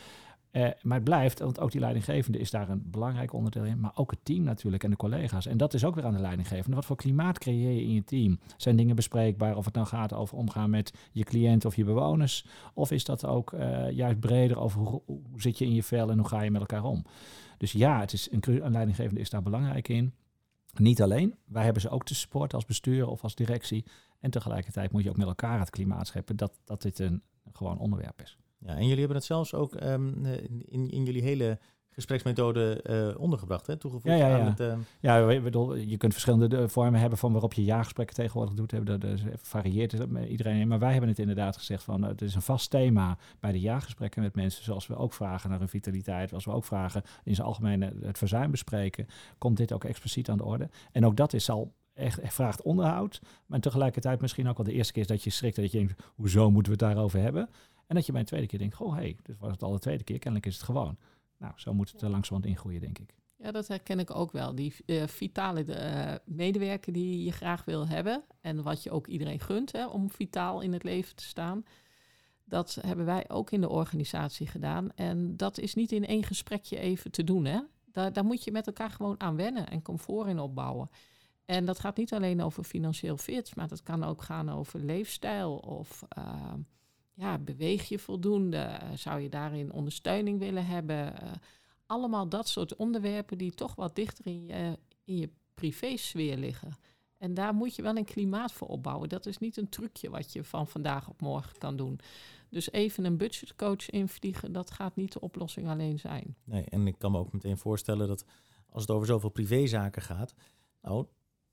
Eh, 0.50 0.68
maar 0.82 0.94
het 0.94 1.04
blijft, 1.04 1.38
want 1.38 1.60
ook 1.60 1.70
die 1.70 1.80
leidinggevende 1.80 2.38
is 2.38 2.50
daar 2.50 2.68
een 2.68 2.82
belangrijk 2.90 3.32
onderdeel 3.32 3.64
in. 3.64 3.80
Maar 3.80 3.92
ook 3.94 4.10
het 4.10 4.24
team 4.24 4.42
natuurlijk 4.42 4.84
en 4.84 4.90
de 4.90 4.96
collega's. 4.96 5.46
En 5.46 5.56
dat 5.56 5.74
is 5.74 5.84
ook 5.84 5.94
weer 5.94 6.04
aan 6.04 6.12
de 6.12 6.20
leidinggevende. 6.20 6.76
Wat 6.76 6.84
voor 6.84 6.96
klimaat 6.96 7.38
creëer 7.38 7.72
je 7.72 7.82
in 7.82 7.92
je 7.92 8.04
team? 8.04 8.38
Zijn 8.56 8.76
dingen 8.76 8.96
bespreekbaar? 8.96 9.56
Of 9.56 9.64
het 9.64 9.74
nou 9.74 9.86
gaat 9.86 10.12
over 10.12 10.36
omgaan 10.36 10.70
met 10.70 10.92
je 11.12 11.24
cliënt 11.24 11.64
of 11.64 11.76
je 11.76 11.84
bewoners? 11.84 12.46
Of 12.74 12.90
is 12.90 13.04
dat 13.04 13.26
ook 13.26 13.52
eh, 13.52 13.90
juist 13.90 14.20
breder 14.20 14.58
over 14.58 14.80
hoe, 14.80 15.02
zit 15.36 15.58
je 15.58 15.64
in 15.64 15.74
je 15.74 15.82
vel 15.82 16.10
en 16.10 16.18
hoe 16.18 16.28
ga 16.28 16.42
je 16.42 16.50
met 16.50 16.60
elkaar 16.60 16.84
om? 16.84 17.04
Dus 17.58 17.72
ja, 17.72 18.00
het 18.00 18.12
is 18.12 18.28
een 18.30 18.70
leidinggevende 18.70 19.20
is 19.20 19.30
daar 19.30 19.42
belangrijk 19.42 19.88
in. 19.88 20.14
Niet 20.74 21.02
alleen, 21.02 21.34
wij 21.44 21.64
hebben 21.64 21.82
ze 21.82 21.88
ook 21.88 22.04
te 22.04 22.14
supporten 22.14 22.58
als 22.58 22.66
bestuur 22.66 23.06
of 23.06 23.22
als 23.22 23.34
directie. 23.34 23.84
En 24.20 24.30
tegelijkertijd 24.30 24.92
moet 24.92 25.02
je 25.02 25.10
ook 25.10 25.16
met 25.16 25.26
elkaar 25.26 25.58
het 25.58 25.70
klimaat 25.70 26.06
scheppen 26.06 26.36
dat, 26.36 26.60
dat 26.64 26.82
dit 26.82 26.98
een 26.98 27.22
gewoon 27.52 27.78
onderwerp 27.78 28.22
is. 28.22 28.38
Ja, 28.58 28.74
en 28.74 28.82
jullie 28.82 28.98
hebben 28.98 29.16
het 29.16 29.26
zelfs 29.26 29.54
ook 29.54 29.74
ehm, 29.74 30.24
eh, 30.24 30.32
in, 30.68 30.90
in 30.90 31.04
jullie 31.04 31.22
hele 31.22 31.58
gespreksmethode 31.90 32.82
eh, 32.82 33.20
ondergebracht, 33.20 33.66
hè? 33.66 33.76
toegevoegd 33.76 34.18
Ja, 34.18 34.26
ja, 34.28 34.36
ja. 34.36 34.40
aan 34.40 34.46
het... 34.46 34.60
ehm, 34.60 34.78
Ja, 35.00 35.40
bedoel, 35.40 35.74
je 35.74 35.96
kunt 35.96 36.12
verschillende 36.12 36.48
de- 36.48 36.68
vormen 36.68 37.00
hebben 37.00 37.18
van 37.18 37.32
waarop 37.32 37.52
je 37.52 37.64
jaargesprekken 37.64 38.16
tegenwoordig 38.16 38.54
doet. 38.54 38.86
Dat, 38.86 39.00
dat 39.00 39.20
varieert 39.36 40.08
met 40.10 40.28
iedereen. 40.28 40.68
Maar 40.68 40.78
wij 40.78 40.90
hebben 40.90 41.08
het 41.08 41.18
inderdaad 41.18 41.56
gezegd 41.56 41.82
van 41.82 42.02
eh, 42.04 42.08
het 42.08 42.22
is 42.22 42.34
een 42.34 42.42
vast 42.42 42.70
thema 42.70 43.18
bij 43.40 43.52
de 43.52 43.60
jaargesprekken 43.60 44.22
met 44.22 44.34
mensen. 44.34 44.64
Zoals 44.64 44.86
we 44.86 44.96
ook 44.96 45.12
vragen 45.12 45.50
naar 45.50 45.58
hun 45.58 45.68
vitaliteit. 45.68 46.28
Zoals 46.28 46.44
we 46.44 46.50
ook 46.52 46.64
vragen 46.64 47.02
in 47.24 47.34
zijn 47.34 47.46
algemeen 47.46 47.82
eh, 47.82 47.88
het 48.02 48.18
verzuim 48.18 48.50
bespreken. 48.50 49.06
Komt 49.38 49.56
dit 49.56 49.72
ook 49.72 49.84
expliciet 49.84 50.28
aan 50.30 50.36
de 50.38 50.44
orde? 50.44 50.68
En 50.92 51.06
ook 51.06 51.16
dat 51.16 51.32
is 51.32 51.50
al 51.50 51.72
echt 51.94 52.20
vraagt 52.22 52.62
onderhoud. 52.62 53.20
Maar 53.46 53.60
tegelijkertijd 53.60 54.20
misschien 54.20 54.48
ook 54.48 54.56
wel 54.56 54.66
de 54.66 54.72
eerste 54.72 54.92
keer 54.92 55.06
dat 55.06 55.22
je 55.22 55.30
schrikt. 55.30 55.56
Dat 55.56 55.70
je 55.72 55.78
denkt, 55.78 56.02
hoezo 56.14 56.50
moeten 56.50 56.72
we 56.72 56.84
het 56.84 56.94
daarover 56.94 57.20
hebben? 57.20 57.48
En 57.88 57.94
dat 57.94 58.06
je 58.06 58.12
bij 58.12 58.20
een 58.20 58.26
tweede 58.26 58.46
keer 58.46 58.58
denkt, 58.58 58.80
oh 58.80 58.94
hé, 58.94 59.00
hey, 59.00 59.16
dit 59.22 59.38
was 59.38 59.50
het 59.50 59.62
al 59.62 59.72
de 59.72 59.78
tweede 59.78 60.04
keer. 60.04 60.18
Kennelijk 60.18 60.46
is 60.46 60.54
het 60.54 60.64
gewoon. 60.64 60.96
Nou, 61.38 61.52
zo 61.56 61.74
moet 61.74 61.92
het 61.92 62.02
er 62.02 62.10
langzamerhand 62.10 62.54
ingroeien, 62.54 62.80
denk 62.80 62.98
ik. 62.98 63.14
Ja, 63.36 63.50
dat 63.50 63.68
herken 63.68 63.98
ik 63.98 64.14
ook 64.14 64.32
wel. 64.32 64.54
Die 64.54 64.74
eh, 64.86 65.06
vitale 65.06 65.64
eh, 65.64 66.14
medewerker 66.24 66.92
die 66.92 67.24
je 67.24 67.32
graag 67.32 67.64
wil 67.64 67.88
hebben. 67.88 68.24
En 68.40 68.62
wat 68.62 68.82
je 68.82 68.90
ook 68.90 69.06
iedereen 69.06 69.40
gunt 69.40 69.72
hè, 69.72 69.86
om 69.86 70.10
vitaal 70.10 70.60
in 70.60 70.72
het 70.72 70.82
leven 70.82 71.16
te 71.16 71.24
staan. 71.24 71.64
Dat 72.44 72.78
hebben 72.80 73.04
wij 73.04 73.24
ook 73.28 73.50
in 73.50 73.60
de 73.60 73.68
organisatie 73.68 74.46
gedaan. 74.46 74.90
En 74.94 75.36
dat 75.36 75.58
is 75.58 75.74
niet 75.74 75.92
in 75.92 76.06
één 76.06 76.24
gesprekje 76.24 76.78
even 76.78 77.10
te 77.10 77.24
doen. 77.24 77.44
Hè? 77.44 77.60
Daar, 77.84 78.12
daar 78.12 78.24
moet 78.24 78.44
je 78.44 78.52
met 78.52 78.66
elkaar 78.66 78.90
gewoon 78.90 79.20
aan 79.20 79.36
wennen 79.36 79.68
en 79.68 79.82
comfort 79.82 80.28
in 80.28 80.38
opbouwen. 80.38 80.90
En 81.44 81.64
dat 81.64 81.78
gaat 81.78 81.96
niet 81.96 82.12
alleen 82.12 82.42
over 82.42 82.64
financieel 82.64 83.16
fit, 83.16 83.56
maar 83.56 83.68
dat 83.68 83.82
kan 83.82 84.04
ook 84.04 84.22
gaan 84.22 84.48
over 84.50 84.80
leefstijl 84.80 85.56
of 85.56 86.02
eh, 86.08 86.52
ja, 87.18 87.38
beweeg 87.38 87.88
je 87.88 87.98
voldoende? 87.98 88.56
Eh, 88.56 88.88
Zou 88.94 89.20
je 89.20 89.28
daarin 89.28 89.72
ondersteuning 89.72 90.38
willen 90.38 90.66
hebben? 90.66 91.20
Eh, 91.20 91.32
allemaal 91.86 92.28
dat 92.28 92.48
soort 92.48 92.76
onderwerpen 92.76 93.38
die 93.38 93.52
toch 93.52 93.74
wat 93.74 93.94
dichter 93.96 94.26
in 94.26 94.44
je, 94.44 94.78
in 95.04 95.16
je 95.16 95.30
privésfeer 95.54 96.36
liggen. 96.36 96.76
En 97.16 97.34
daar 97.34 97.54
moet 97.54 97.76
je 97.76 97.82
wel 97.82 97.96
een 97.96 98.04
klimaat 98.04 98.52
voor 98.52 98.68
opbouwen. 98.68 99.08
Dat 99.08 99.26
is 99.26 99.38
niet 99.38 99.56
een 99.56 99.68
trucje 99.68 100.10
wat 100.10 100.32
je 100.32 100.44
van 100.44 100.66
vandaag 100.66 101.08
op 101.08 101.20
morgen 101.20 101.58
kan 101.58 101.76
doen. 101.76 102.00
Dus 102.50 102.72
even 102.72 103.04
een 103.04 103.16
budgetcoach 103.16 103.90
invliegen, 103.90 104.52
dat 104.52 104.70
gaat 104.70 104.96
niet 104.96 105.12
de 105.12 105.20
oplossing 105.20 105.68
alleen 105.68 105.98
zijn. 105.98 106.36
Nee, 106.44 106.64
en 106.64 106.86
ik 106.86 106.98
kan 106.98 107.12
me 107.12 107.18
ook 107.18 107.32
meteen 107.32 107.58
voorstellen 107.58 108.08
dat 108.08 108.24
als 108.70 108.82
het 108.82 108.90
over 108.90 109.06
zoveel 109.06 109.30
privézaken 109.30 110.02
gaat, 110.02 110.34
nou, 110.82 111.06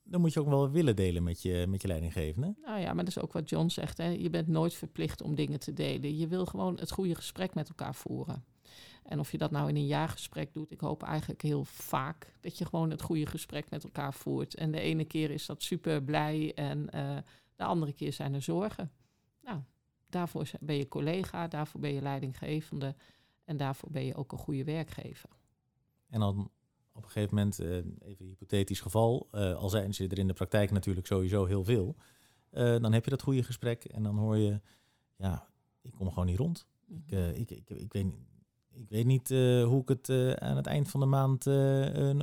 dan 0.08 0.22
moet 0.22 0.34
je 0.34 0.40
ook 0.40 0.48
wel 0.48 0.70
willen 0.70 0.96
delen 0.96 1.24
met 1.24 1.42
je, 1.42 1.66
met 1.68 1.82
je 1.82 1.88
leidinggevende. 1.88 2.56
Nou 2.62 2.80
ja, 2.80 2.94
maar 2.94 3.06
dat 3.06 3.16
is 3.16 3.24
ook 3.24 3.34
wat 3.34 3.50
John 3.50 3.68
zegt. 3.68 3.98
Hè. 3.98 4.08
Je 4.08 4.30
bent 4.30 4.48
nooit 4.48 4.74
verplicht 4.74 5.22
om 5.22 5.36
dingen 5.36 5.60
te 5.60 5.74
delen. 5.74 6.18
Je 6.18 6.28
wil 6.28 6.46
gewoon 6.46 6.80
het 6.80 6.92
goede 6.92 7.16
gesprek 7.16 7.54
met 7.54 7.70
elkaar 7.70 7.96
voeren. 7.96 8.44
En 9.04 9.20
of 9.20 9.32
je 9.32 9.38
dat 9.38 9.52
nou 9.52 9.70
in 9.70 9.76
een 9.76 9.86
jaargesprek 9.86 10.54
doet, 10.54 10.72
ik 10.72 10.80
hoop 10.80 11.04
eigenlijk 11.04 11.42
heel 11.42 11.64
vaak 11.64 12.34
dat 12.40 12.58
je 12.58 12.66
gewoon 12.66 12.90
het 12.90 13.02
goede 13.02 13.26
gesprek 13.26 13.70
met 13.70 13.84
elkaar 13.84 14.14
voert. 14.14 14.56
En 14.56 14.72
de 14.72 14.80
ene 14.80 15.06
keer 15.06 15.32
is 15.32 15.46
dat 15.46 15.64
super 15.64 16.04
blij 16.04 16.54
en 16.54 16.90
eh, 16.90 17.18
de 17.56 17.64
andere 17.64 17.94
keer 17.94 18.14
zijn 18.14 18.34
er 18.34 18.42
zorgen. 18.42 18.92
Nou, 19.42 19.60
daarvoor 20.10 20.50
ben 20.60 20.76
je 20.76 20.88
collega, 20.88 21.48
daarvoor 21.48 21.80
ben 21.80 21.94
je 21.94 22.02
leidinggevende 22.02 22.96
en 23.44 23.58
daarvoor 23.58 23.92
ben 23.92 24.06
je 24.06 24.16
ook 24.16 24.32
een 24.32 24.38
goede 24.38 24.64
werkgever. 24.64 25.30
En 26.10 26.20
dan 26.20 26.52
op 26.96 27.04
een 27.04 27.10
gegeven 27.10 27.36
moment, 27.36 27.60
eh, 27.60 27.76
even 28.10 28.26
hypothetisch 28.26 28.80
geval, 28.82 29.28
eh, 29.32 29.54
al 29.56 29.70
zijn 29.70 29.94
ze 29.94 30.08
er 30.08 30.18
in 30.20 30.28
de 30.28 30.34
praktijk 30.34 30.72
natuurlijk 30.72 31.08
sowieso 31.08 31.46
heel 31.46 31.64
veel, 31.64 31.96
eh, 32.50 32.76
dan 32.80 32.94
heb 32.94 33.04
je 33.04 33.10
dat 33.10 33.22
goede 33.22 33.44
gesprek 33.44 33.84
en 33.86 34.04
dan 34.04 34.18
hoor 34.18 34.38
je, 34.38 34.62
ja, 35.16 35.48
ik 35.82 35.92
kom 35.92 36.10
gewoon 36.10 36.26
niet 36.26 36.38
rond. 36.38 36.68
Ik, 36.88 37.12
eh, 37.12 37.38
ik, 37.38 37.52
ik, 37.52 37.70
ik, 37.70 37.94
weet, 37.94 38.06
niet- 38.06 38.26
ik 38.74 38.90
weet 38.90 39.06
niet 39.06 39.32
eh, 39.32 39.64
hoe 39.64 39.82
ik 39.82 39.88
het 39.90 40.10
eh, 40.10 40.32
aan 40.32 40.56
het 40.56 40.66
eind 40.68 40.90
van 40.90 41.00
de 41.00 41.06
maand 41.06 41.46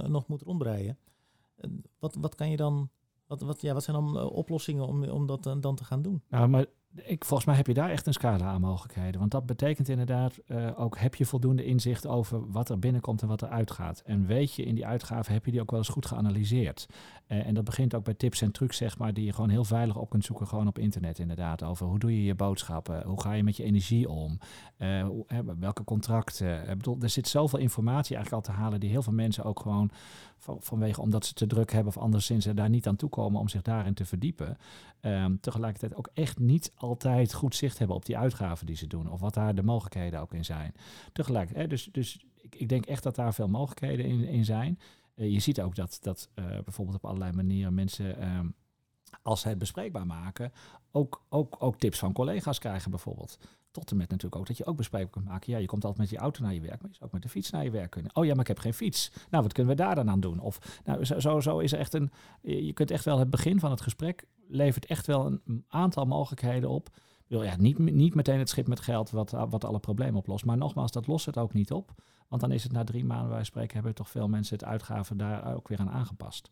nog 0.08 0.26
moet 0.28 0.42
rondbreien. 0.42 0.98
Wat, 1.98 2.14
wat 2.14 2.34
kan 2.34 2.50
je 2.50 2.56
dan, 2.56 2.90
wat, 3.26 3.40
wat, 3.40 3.60
ja, 3.60 3.72
wat 3.74 3.82
zijn 3.84 3.96
dan 3.96 4.22
oplossingen 4.30 4.86
om, 4.86 5.04
om 5.04 5.26
dat 5.26 5.42
dan, 5.42 5.60
dan 5.60 5.76
te 5.76 5.84
gaan 5.84 6.02
doen? 6.02 6.22
Nou, 6.28 6.48
maar 6.48 6.66
ik, 6.94 7.24
volgens 7.24 7.48
mij 7.48 7.56
heb 7.56 7.66
je 7.66 7.74
daar 7.74 7.90
echt 7.90 8.06
een 8.06 8.12
scala 8.12 8.44
aan 8.44 8.60
mogelijkheden. 8.60 9.20
Want 9.20 9.30
dat 9.30 9.46
betekent 9.46 9.88
inderdaad 9.88 10.38
uh, 10.46 10.80
ook, 10.80 10.98
heb 10.98 11.14
je 11.14 11.24
voldoende 11.24 11.64
inzicht 11.64 12.06
over 12.06 12.50
wat 12.50 12.68
er 12.68 12.78
binnenkomt 12.78 13.22
en 13.22 13.28
wat 13.28 13.42
er 13.42 13.48
uitgaat. 13.48 14.02
En 14.04 14.26
weet 14.26 14.54
je 14.54 14.64
in 14.64 14.74
die 14.74 14.86
uitgaven, 14.86 15.32
heb 15.32 15.44
je 15.44 15.50
die 15.50 15.60
ook 15.60 15.70
wel 15.70 15.78
eens 15.78 15.88
goed 15.88 16.06
geanalyseerd. 16.06 16.86
Uh, 17.28 17.46
en 17.46 17.54
dat 17.54 17.64
begint 17.64 17.94
ook 17.94 18.04
bij 18.04 18.14
tips 18.14 18.42
en 18.42 18.52
trucs, 18.52 18.76
zeg 18.76 18.98
maar, 18.98 19.14
die 19.14 19.24
je 19.24 19.32
gewoon 19.32 19.50
heel 19.50 19.64
veilig 19.64 19.96
op 19.96 20.10
kunt 20.10 20.24
zoeken, 20.24 20.46
gewoon 20.46 20.68
op 20.68 20.78
internet 20.78 21.18
inderdaad. 21.18 21.62
Over 21.62 21.86
hoe 21.86 21.98
doe 21.98 22.16
je 22.16 22.24
je 22.24 22.34
boodschappen, 22.34 23.06
hoe 23.06 23.20
ga 23.20 23.32
je 23.32 23.42
met 23.42 23.56
je 23.56 23.64
energie 23.64 24.08
om, 24.08 24.38
uh, 24.78 25.06
welke 25.58 25.84
contracten. 25.84 26.60
Ik 26.68 26.76
bedoel, 26.76 26.96
er 27.00 27.10
zit 27.10 27.28
zoveel 27.28 27.58
informatie 27.58 28.16
eigenlijk 28.16 28.46
al 28.46 28.54
te 28.54 28.60
halen 28.60 28.80
die 28.80 28.90
heel 28.90 29.02
veel 29.02 29.12
mensen 29.12 29.44
ook 29.44 29.60
gewoon 29.60 29.90
vanwege 30.42 31.00
omdat 31.00 31.26
ze 31.26 31.34
te 31.34 31.46
druk 31.46 31.72
hebben 31.72 31.96
of 31.96 32.02
anderszins 32.02 32.46
er 32.46 32.54
daar 32.54 32.68
niet 32.68 32.86
aan 32.86 32.96
toekomen 32.96 33.40
om 33.40 33.48
zich 33.48 33.62
daarin 33.62 33.94
te 33.94 34.04
verdiepen. 34.04 34.58
Um, 35.00 35.40
tegelijkertijd 35.40 35.94
ook 35.94 36.10
echt 36.14 36.38
niet 36.38 36.72
altijd 36.74 37.34
goed 37.34 37.54
zicht 37.54 37.78
hebben 37.78 37.96
op 37.96 38.04
die 38.04 38.18
uitgaven 38.18 38.66
die 38.66 38.76
ze 38.76 38.86
doen. 38.86 39.10
Of 39.10 39.20
wat 39.20 39.34
daar 39.34 39.54
de 39.54 39.62
mogelijkheden 39.62 40.20
ook 40.20 40.34
in 40.34 40.44
zijn. 40.44 40.74
Tegelijk, 41.12 41.54
hè, 41.54 41.66
dus, 41.66 41.88
dus 41.92 42.24
ik, 42.40 42.54
ik, 42.54 42.68
denk 42.68 42.86
echt 42.86 43.02
dat 43.02 43.14
daar 43.14 43.34
veel 43.34 43.48
mogelijkheden 43.48 44.06
in, 44.06 44.24
in 44.24 44.44
zijn. 44.44 44.78
Uh, 45.14 45.32
je 45.32 45.40
ziet 45.40 45.60
ook 45.60 45.74
dat, 45.74 45.98
dat 46.00 46.28
uh, 46.34 46.44
bijvoorbeeld 46.44 46.96
op 46.96 47.04
allerlei 47.04 47.32
manieren 47.32 47.74
mensen, 47.74 48.36
um, 48.36 48.54
als 49.22 49.40
ze 49.40 49.48
het 49.48 49.58
bespreekbaar 49.58 50.06
maken, 50.06 50.52
ook, 50.90 51.24
ook, 51.28 51.56
ook 51.58 51.76
tips 51.76 51.98
van 51.98 52.12
collega's 52.12 52.58
krijgen 52.58 52.90
bijvoorbeeld. 52.90 53.38
Tot 53.72 53.90
en 53.90 53.96
met 53.96 54.10
natuurlijk 54.10 54.40
ook 54.40 54.46
dat 54.46 54.56
je 54.56 54.66
ook 54.66 54.76
bespreekbaar 54.76 55.12
kunt 55.12 55.24
maken. 55.24 55.52
Ja, 55.52 55.58
je 55.58 55.66
komt 55.66 55.84
altijd 55.84 56.00
met 56.00 56.10
je 56.10 56.24
auto 56.24 56.42
naar 56.42 56.54
je 56.54 56.60
werk, 56.60 56.80
maar 56.80 56.90
je 56.90 56.96
zou 56.96 57.06
ook 57.06 57.12
met 57.12 57.22
de 57.22 57.28
fiets 57.28 57.50
naar 57.50 57.64
je 57.64 57.70
werk 57.70 57.90
kunnen. 57.90 58.16
Oh 58.16 58.24
ja, 58.24 58.30
maar 58.30 58.40
ik 58.40 58.46
heb 58.46 58.58
geen 58.58 58.74
fiets. 58.74 59.12
Nou, 59.30 59.42
wat 59.42 59.52
kunnen 59.52 59.76
we 59.76 59.82
daar 59.82 59.94
dan 59.94 60.10
aan 60.10 60.20
doen? 60.20 60.40
Of 60.40 60.80
nou, 60.84 61.04
zo, 61.04 61.40
zo 61.40 61.58
is 61.58 61.72
er 61.72 61.78
echt 61.78 61.94
een. 61.94 62.10
Je 62.40 62.72
kunt 62.72 62.90
echt 62.90 63.04
wel 63.04 63.18
het 63.18 63.30
begin 63.30 63.60
van 63.60 63.70
het 63.70 63.80
gesprek 63.80 64.26
levert 64.48 64.86
echt 64.86 65.06
wel 65.06 65.26
een 65.26 65.64
aantal 65.68 66.04
mogelijkheden 66.04 66.70
op. 66.70 66.88
Ja, 67.26 67.56
niet, 67.56 67.78
niet 67.78 68.14
meteen 68.14 68.38
het 68.38 68.48
schip 68.48 68.66
met 68.66 68.80
geld 68.80 69.10
wat, 69.10 69.30
wat 69.30 69.64
alle 69.64 69.78
problemen 69.78 70.16
oplost. 70.16 70.44
Maar 70.44 70.56
nogmaals, 70.56 70.92
dat 70.92 71.06
lost 71.06 71.26
het 71.26 71.38
ook 71.38 71.52
niet 71.52 71.72
op. 71.72 71.94
Want 72.28 72.40
dan 72.40 72.52
is 72.52 72.62
het 72.62 72.72
na 72.72 72.84
drie 72.84 73.04
maanden, 73.04 73.30
wij 73.30 73.44
spreken, 73.44 73.74
hebben 73.74 73.94
toch 73.94 74.10
veel 74.10 74.28
mensen 74.28 74.56
het 74.56 74.64
uitgaven 74.64 75.16
daar 75.16 75.54
ook 75.54 75.68
weer 75.68 75.78
aan 75.78 75.90
aangepast. 75.90 76.50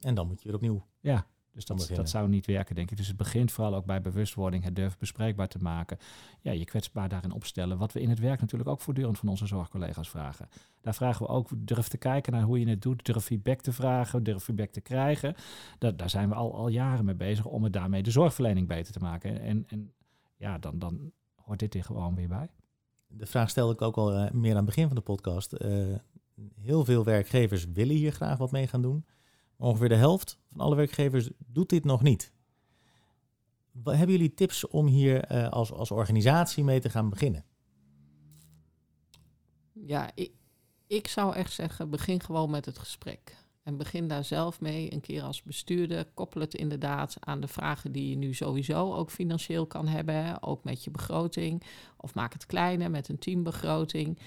En 0.00 0.14
dan 0.14 0.26
moet 0.26 0.42
je 0.42 0.44
weer 0.48 0.56
opnieuw. 0.56 0.86
Ja, 1.00 1.26
dus 1.52 1.64
dat, 1.64 1.90
dat 1.94 2.08
zou 2.08 2.28
niet 2.28 2.46
werken, 2.46 2.74
denk 2.74 2.90
ik. 2.90 2.96
Dus 2.96 3.06
het 3.06 3.16
begint 3.16 3.52
vooral 3.52 3.74
ook 3.74 3.84
bij 3.84 4.00
bewustwording, 4.00 4.64
het 4.64 4.76
durven 4.76 4.98
bespreekbaar 4.98 5.48
te 5.48 5.58
maken. 5.58 5.98
Ja, 6.40 6.52
je 6.52 6.64
kwetsbaar 6.64 7.08
daarin 7.08 7.32
opstellen. 7.32 7.78
Wat 7.78 7.92
we 7.92 8.00
in 8.00 8.08
het 8.08 8.18
werk 8.18 8.40
natuurlijk 8.40 8.70
ook 8.70 8.80
voortdurend 8.80 9.18
van 9.18 9.28
onze 9.28 9.46
zorgcollega's 9.46 10.10
vragen. 10.10 10.48
Daar 10.80 10.94
vragen 10.94 11.26
we 11.26 11.32
ook, 11.32 11.48
durf 11.56 11.88
te 11.88 11.98
kijken 11.98 12.32
naar 12.32 12.42
hoe 12.42 12.60
je 12.60 12.68
het 12.68 12.82
doet, 12.82 13.04
durf 13.04 13.24
feedback 13.24 13.60
te 13.60 13.72
vragen, 13.72 14.22
durf 14.22 14.42
feedback 14.42 14.70
te 14.70 14.80
krijgen. 14.80 15.34
Dat, 15.78 15.98
daar 15.98 16.10
zijn 16.10 16.28
we 16.28 16.34
al, 16.34 16.54
al 16.54 16.68
jaren 16.68 17.04
mee 17.04 17.14
bezig 17.14 17.44
om 17.44 17.64
het 17.64 17.72
daarmee 17.72 18.02
de 18.02 18.10
zorgverlening 18.10 18.68
beter 18.68 18.92
te 18.92 19.00
maken. 19.00 19.40
En, 19.40 19.64
en 19.68 19.92
ja, 20.36 20.58
dan, 20.58 20.78
dan 20.78 21.12
hoort 21.34 21.58
dit 21.58 21.74
er 21.74 21.84
gewoon 21.84 22.14
weer 22.14 22.28
bij. 22.28 22.50
De 23.06 23.26
vraag 23.26 23.50
stelde 23.50 23.72
ik 23.72 23.82
ook 23.82 23.96
al 23.96 24.14
uh, 24.14 24.30
meer 24.30 24.50
aan 24.50 24.56
het 24.56 24.66
begin 24.66 24.86
van 24.86 24.96
de 24.96 25.02
podcast. 25.02 25.54
Uh, 25.58 25.96
heel 26.54 26.84
veel 26.84 27.04
werkgevers 27.04 27.66
willen 27.72 27.96
hier 27.96 28.12
graag 28.12 28.38
wat 28.38 28.50
mee 28.50 28.66
gaan 28.66 28.82
doen. 28.82 29.04
Ongeveer 29.60 29.88
de 29.88 29.94
helft 29.94 30.38
van 30.50 30.60
alle 30.60 30.76
werkgevers 30.76 31.30
doet 31.46 31.68
dit 31.68 31.84
nog 31.84 32.02
niet. 32.02 32.32
Hebben 33.84 34.10
jullie 34.10 34.34
tips 34.34 34.66
om 34.68 34.86
hier 34.86 35.32
uh, 35.32 35.48
als, 35.48 35.72
als 35.72 35.90
organisatie 35.90 36.64
mee 36.64 36.80
te 36.80 36.90
gaan 36.90 37.10
beginnen? 37.10 37.44
Ja, 39.72 40.10
ik, 40.14 40.32
ik 40.86 41.08
zou 41.08 41.34
echt 41.34 41.52
zeggen, 41.52 41.90
begin 41.90 42.20
gewoon 42.20 42.50
met 42.50 42.64
het 42.64 42.78
gesprek. 42.78 43.36
En 43.62 43.76
begin 43.76 44.08
daar 44.08 44.24
zelf 44.24 44.60
mee, 44.60 44.92
een 44.92 45.00
keer 45.00 45.22
als 45.22 45.42
bestuurder. 45.42 46.04
Koppel 46.14 46.40
het 46.40 46.54
inderdaad 46.54 47.16
aan 47.20 47.40
de 47.40 47.48
vragen 47.48 47.92
die 47.92 48.10
je 48.10 48.16
nu 48.16 48.34
sowieso 48.34 48.94
ook 48.94 49.10
financieel 49.10 49.66
kan 49.66 49.88
hebben. 49.88 50.42
Ook 50.42 50.64
met 50.64 50.84
je 50.84 50.90
begroting. 50.90 51.62
Of 51.96 52.14
maak 52.14 52.32
het 52.32 52.46
kleiner 52.46 52.90
met 52.90 53.08
een 53.08 53.18
teambegroting. 53.18 54.18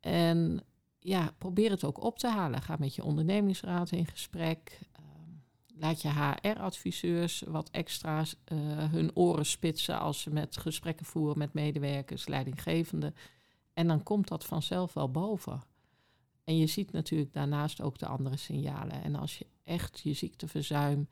En 0.00 0.64
ja, 1.04 1.34
probeer 1.38 1.70
het 1.70 1.84
ook 1.84 2.02
op 2.02 2.18
te 2.18 2.28
halen. 2.28 2.62
Ga 2.62 2.76
met 2.78 2.94
je 2.94 3.04
ondernemingsraad 3.04 3.90
in 3.90 4.06
gesprek. 4.06 4.80
Ehm, 4.92 5.80
laat 5.80 6.02
je 6.02 6.08
HR-adviseurs 6.08 7.42
wat 7.46 7.70
extra's 7.70 8.36
uh, 8.52 8.58
hun 8.92 9.16
oren 9.16 9.46
spitsen 9.46 9.98
als 9.98 10.20
ze 10.20 10.30
met 10.30 10.56
gesprekken 10.56 11.06
voeren 11.06 11.38
met 11.38 11.52
medewerkers, 11.52 12.26
leidinggevenden. 12.26 13.14
En 13.72 13.86
dan 13.86 14.02
komt 14.02 14.28
dat 14.28 14.44
vanzelf 14.44 14.92
wel 14.92 15.10
boven. 15.10 15.62
En 16.44 16.56
je 16.56 16.66
ziet 16.66 16.92
natuurlijk 16.92 17.32
daarnaast 17.32 17.80
ook 17.80 17.98
de 17.98 18.06
andere 18.06 18.36
signalen. 18.36 19.02
En 19.02 19.14
als 19.14 19.38
je 19.38 19.46
echt 19.64 20.00
je 20.00 20.12
ziekteverzuim, 20.12 21.08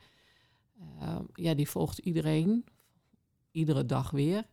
uh, 0.78 1.18
ja, 1.35 1.55
die 1.55 1.68
volgt 1.68 1.98
iedereen, 1.98 2.64
iedere 3.50 3.87
dag 3.87 4.11
weer. 4.11 4.46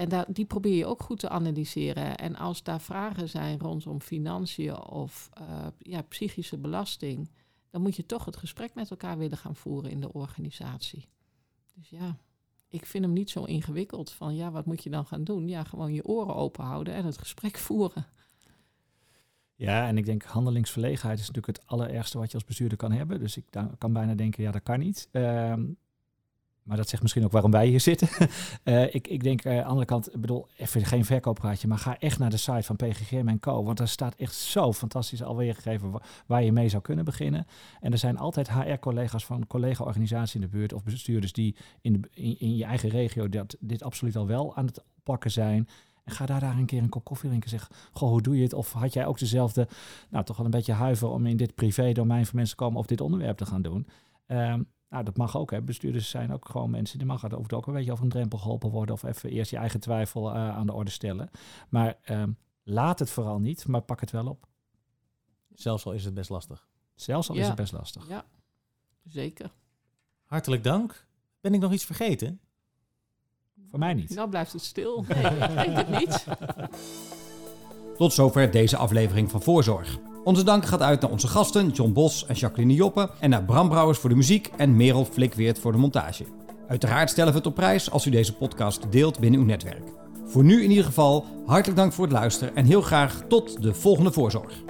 En 0.00 0.24
die 0.28 0.44
probeer 0.44 0.76
je 0.76 0.86
ook 0.86 1.02
goed 1.02 1.18
te 1.18 1.28
analyseren. 1.28 2.16
En 2.16 2.36
als 2.36 2.62
daar 2.62 2.80
vragen 2.80 3.28
zijn 3.28 3.58
rondom 3.58 4.00
financiën 4.00 4.78
of 4.78 5.30
uh, 5.40 5.66
ja, 5.78 6.02
psychische 6.02 6.58
belasting, 6.58 7.30
dan 7.70 7.82
moet 7.82 7.96
je 7.96 8.06
toch 8.06 8.24
het 8.24 8.36
gesprek 8.36 8.74
met 8.74 8.90
elkaar 8.90 9.18
willen 9.18 9.38
gaan 9.38 9.56
voeren 9.56 9.90
in 9.90 10.00
de 10.00 10.12
organisatie. 10.12 11.08
Dus 11.74 11.88
ja, 11.88 12.16
ik 12.68 12.86
vind 12.86 13.04
hem 13.04 13.12
niet 13.12 13.30
zo 13.30 13.44
ingewikkeld 13.44 14.10
van 14.10 14.34
ja, 14.34 14.50
wat 14.50 14.66
moet 14.66 14.82
je 14.82 14.90
dan 14.90 15.06
gaan 15.06 15.24
doen? 15.24 15.48
Ja, 15.48 15.64
gewoon 15.64 15.92
je 15.92 16.04
oren 16.04 16.34
open 16.34 16.64
houden 16.64 16.94
en 16.94 17.04
het 17.04 17.18
gesprek 17.18 17.58
voeren. 17.68 18.06
Ja, 19.54 19.86
en 19.88 19.96
ik 19.96 20.04
denk 20.04 20.22
handelingsverlegenheid 20.22 21.18
is 21.18 21.26
natuurlijk 21.26 21.58
het 21.58 21.66
allerergste 21.66 22.18
wat 22.18 22.28
je 22.28 22.34
als 22.34 22.44
bestuurder 22.44 22.78
kan 22.78 22.92
hebben. 22.92 23.18
Dus 23.20 23.36
ik 23.36 23.44
kan 23.78 23.92
bijna 23.92 24.14
denken, 24.14 24.42
ja, 24.42 24.50
dat 24.50 24.62
kan 24.62 24.78
niet. 24.78 25.08
Uh, 25.12 25.54
maar 26.70 26.78
dat 26.78 26.88
zegt 26.88 27.02
misschien 27.02 27.24
ook 27.24 27.32
waarom 27.32 27.50
wij 27.50 27.66
hier 27.66 27.80
zitten. 27.80 28.08
uh, 28.64 28.94
ik, 28.94 29.08
ik 29.08 29.22
denk 29.22 29.44
uh, 29.44 29.52
aan 29.52 29.58
de 29.58 29.64
andere 29.64 29.86
kant, 29.86 30.14
ik 30.14 30.20
bedoel, 30.20 30.46
even 30.56 30.84
geen 30.84 31.04
verkooppraatje, 31.04 31.68
maar 31.68 31.78
ga 31.78 31.98
echt 31.98 32.18
naar 32.18 32.30
de 32.30 32.36
site 32.36 32.62
van 32.62 32.76
PGGM 32.76 33.28
en 33.28 33.40
Co. 33.40 33.64
Want 33.64 33.78
daar 33.78 33.88
staat 33.88 34.14
echt 34.14 34.34
zo 34.34 34.72
fantastisch 34.72 35.22
alweer 35.22 35.54
gegeven 35.54 36.00
waar, 36.26 36.42
je 36.42 36.52
mee 36.52 36.68
zou 36.68 36.82
kunnen 36.82 37.04
beginnen. 37.04 37.46
En 37.80 37.92
er 37.92 37.98
zijn 37.98 38.18
altijd 38.18 38.50
HR-collega's 38.50 39.24
van 39.24 39.46
collega-organisaties 39.46 40.34
in 40.34 40.40
de 40.40 40.48
buurt 40.48 40.72
of 40.72 40.82
bestuurders 40.82 41.32
die 41.32 41.56
in, 41.80 42.04
in, 42.12 42.56
je 42.56 42.64
eigen 42.64 42.88
regio 42.88 43.28
dat, 43.28 43.56
dit 43.60 43.82
absoluut 43.82 44.16
al 44.16 44.26
wel 44.26 44.56
aan 44.56 44.66
het 44.66 44.84
pakken 45.02 45.30
zijn. 45.30 45.68
En 46.04 46.12
ga 46.12 46.26
daar, 46.26 46.40
daar 46.40 46.56
een 46.56 46.66
keer 46.66 46.82
een 46.82 46.88
kop 46.88 47.04
koffie 47.04 47.28
drinken 47.28 47.50
en 47.50 47.58
zeg, 47.58 47.70
goh, 47.92 48.08
hoe 48.08 48.22
doe 48.22 48.36
je 48.36 48.42
het? 48.42 48.52
Of 48.52 48.72
had 48.72 48.92
jij 48.92 49.06
ook 49.06 49.18
dezelfde, 49.18 49.68
nou 50.10 50.24
toch 50.24 50.36
wel 50.36 50.44
een 50.44 50.52
beetje 50.52 50.72
huiver 50.72 51.08
om 51.08 51.26
in 51.26 51.36
dit 51.36 51.54
privé-domein 51.54 52.26
van 52.26 52.36
mensen 52.36 52.56
te 52.56 52.62
komen 52.62 52.78
of 52.78 52.86
dit 52.86 53.00
onderwerp 53.00 53.36
te 53.36 53.46
gaan 53.46 53.62
doen? 53.62 53.86
Um, 54.26 54.68
nou, 54.90 55.04
dat 55.04 55.16
mag 55.16 55.36
ook. 55.36 55.50
Hè. 55.50 55.62
Bestuurders 55.62 56.10
zijn 56.10 56.32
ook 56.32 56.48
gewoon 56.48 56.70
mensen 56.70 56.98
die 56.98 57.06
mag 57.06 57.20
het 57.20 57.52
ook 57.52 57.66
een 57.66 57.72
beetje 57.72 57.92
over 57.92 58.04
een 58.04 58.10
drempel 58.10 58.38
geholpen 58.38 58.70
worden. 58.70 58.94
Of 58.94 59.02
even 59.02 59.30
eerst 59.30 59.50
je 59.50 59.56
eigen 59.56 59.80
twijfel 59.80 60.28
uh, 60.30 60.56
aan 60.56 60.66
de 60.66 60.72
orde 60.72 60.90
stellen. 60.90 61.30
Maar 61.68 61.98
um, 62.10 62.36
laat 62.62 62.98
het 62.98 63.10
vooral 63.10 63.38
niet, 63.38 63.66
maar 63.66 63.80
pak 63.80 64.00
het 64.00 64.10
wel 64.10 64.26
op. 64.26 64.46
Zelfs 65.54 65.86
al 65.86 65.92
is 65.92 66.04
het 66.04 66.14
best 66.14 66.30
lastig. 66.30 66.68
Zelfs 66.94 67.28
al 67.28 67.34
ja. 67.34 67.40
is 67.40 67.46
het 67.46 67.56
best 67.56 67.72
lastig. 67.72 68.08
Ja, 68.08 68.24
zeker. 69.04 69.50
Hartelijk 70.24 70.64
dank. 70.64 71.06
Ben 71.40 71.54
ik 71.54 71.60
nog 71.60 71.72
iets 71.72 71.84
vergeten? 71.84 72.40
Voor 73.68 73.78
mij 73.78 73.94
niet. 73.94 74.14
Nou 74.14 74.28
blijft 74.28 74.52
het 74.52 74.62
stil. 74.62 75.04
Nee, 75.08 75.24
ik 75.24 75.54
denk 75.54 75.76
het 75.76 75.88
niet. 75.88 76.26
Tot 77.96 78.12
zover 78.12 78.50
deze 78.50 78.76
aflevering 78.76 79.30
van 79.30 79.42
Voorzorg. 79.42 80.09
Onze 80.24 80.44
dank 80.44 80.66
gaat 80.66 80.82
uit 80.82 81.00
naar 81.00 81.10
onze 81.10 81.28
gasten 81.28 81.68
John 81.68 81.92
Bos 81.92 82.26
en 82.26 82.34
Jacqueline 82.34 82.74
Joppe 82.74 83.10
en 83.18 83.30
naar 83.30 83.44
Bram 83.44 83.68
Brouwers 83.68 83.98
voor 83.98 84.10
de 84.10 84.16
muziek 84.16 84.50
en 84.56 84.76
Merel 84.76 85.04
Flikweert 85.04 85.58
voor 85.58 85.72
de 85.72 85.78
montage. 85.78 86.24
Uiteraard 86.68 87.10
stellen 87.10 87.32
we 87.32 87.38
het 87.38 87.46
op 87.46 87.54
prijs 87.54 87.90
als 87.90 88.06
u 88.06 88.10
deze 88.10 88.36
podcast 88.36 88.92
deelt 88.92 89.18
binnen 89.18 89.40
uw 89.40 89.46
netwerk. 89.46 89.82
Voor 90.26 90.44
nu 90.44 90.62
in 90.62 90.70
ieder 90.70 90.84
geval 90.84 91.24
hartelijk 91.46 91.78
dank 91.78 91.92
voor 91.92 92.04
het 92.04 92.12
luisteren 92.12 92.56
en 92.56 92.64
heel 92.64 92.82
graag 92.82 93.22
tot 93.28 93.62
de 93.62 93.74
volgende 93.74 94.12
voorzorg. 94.12 94.69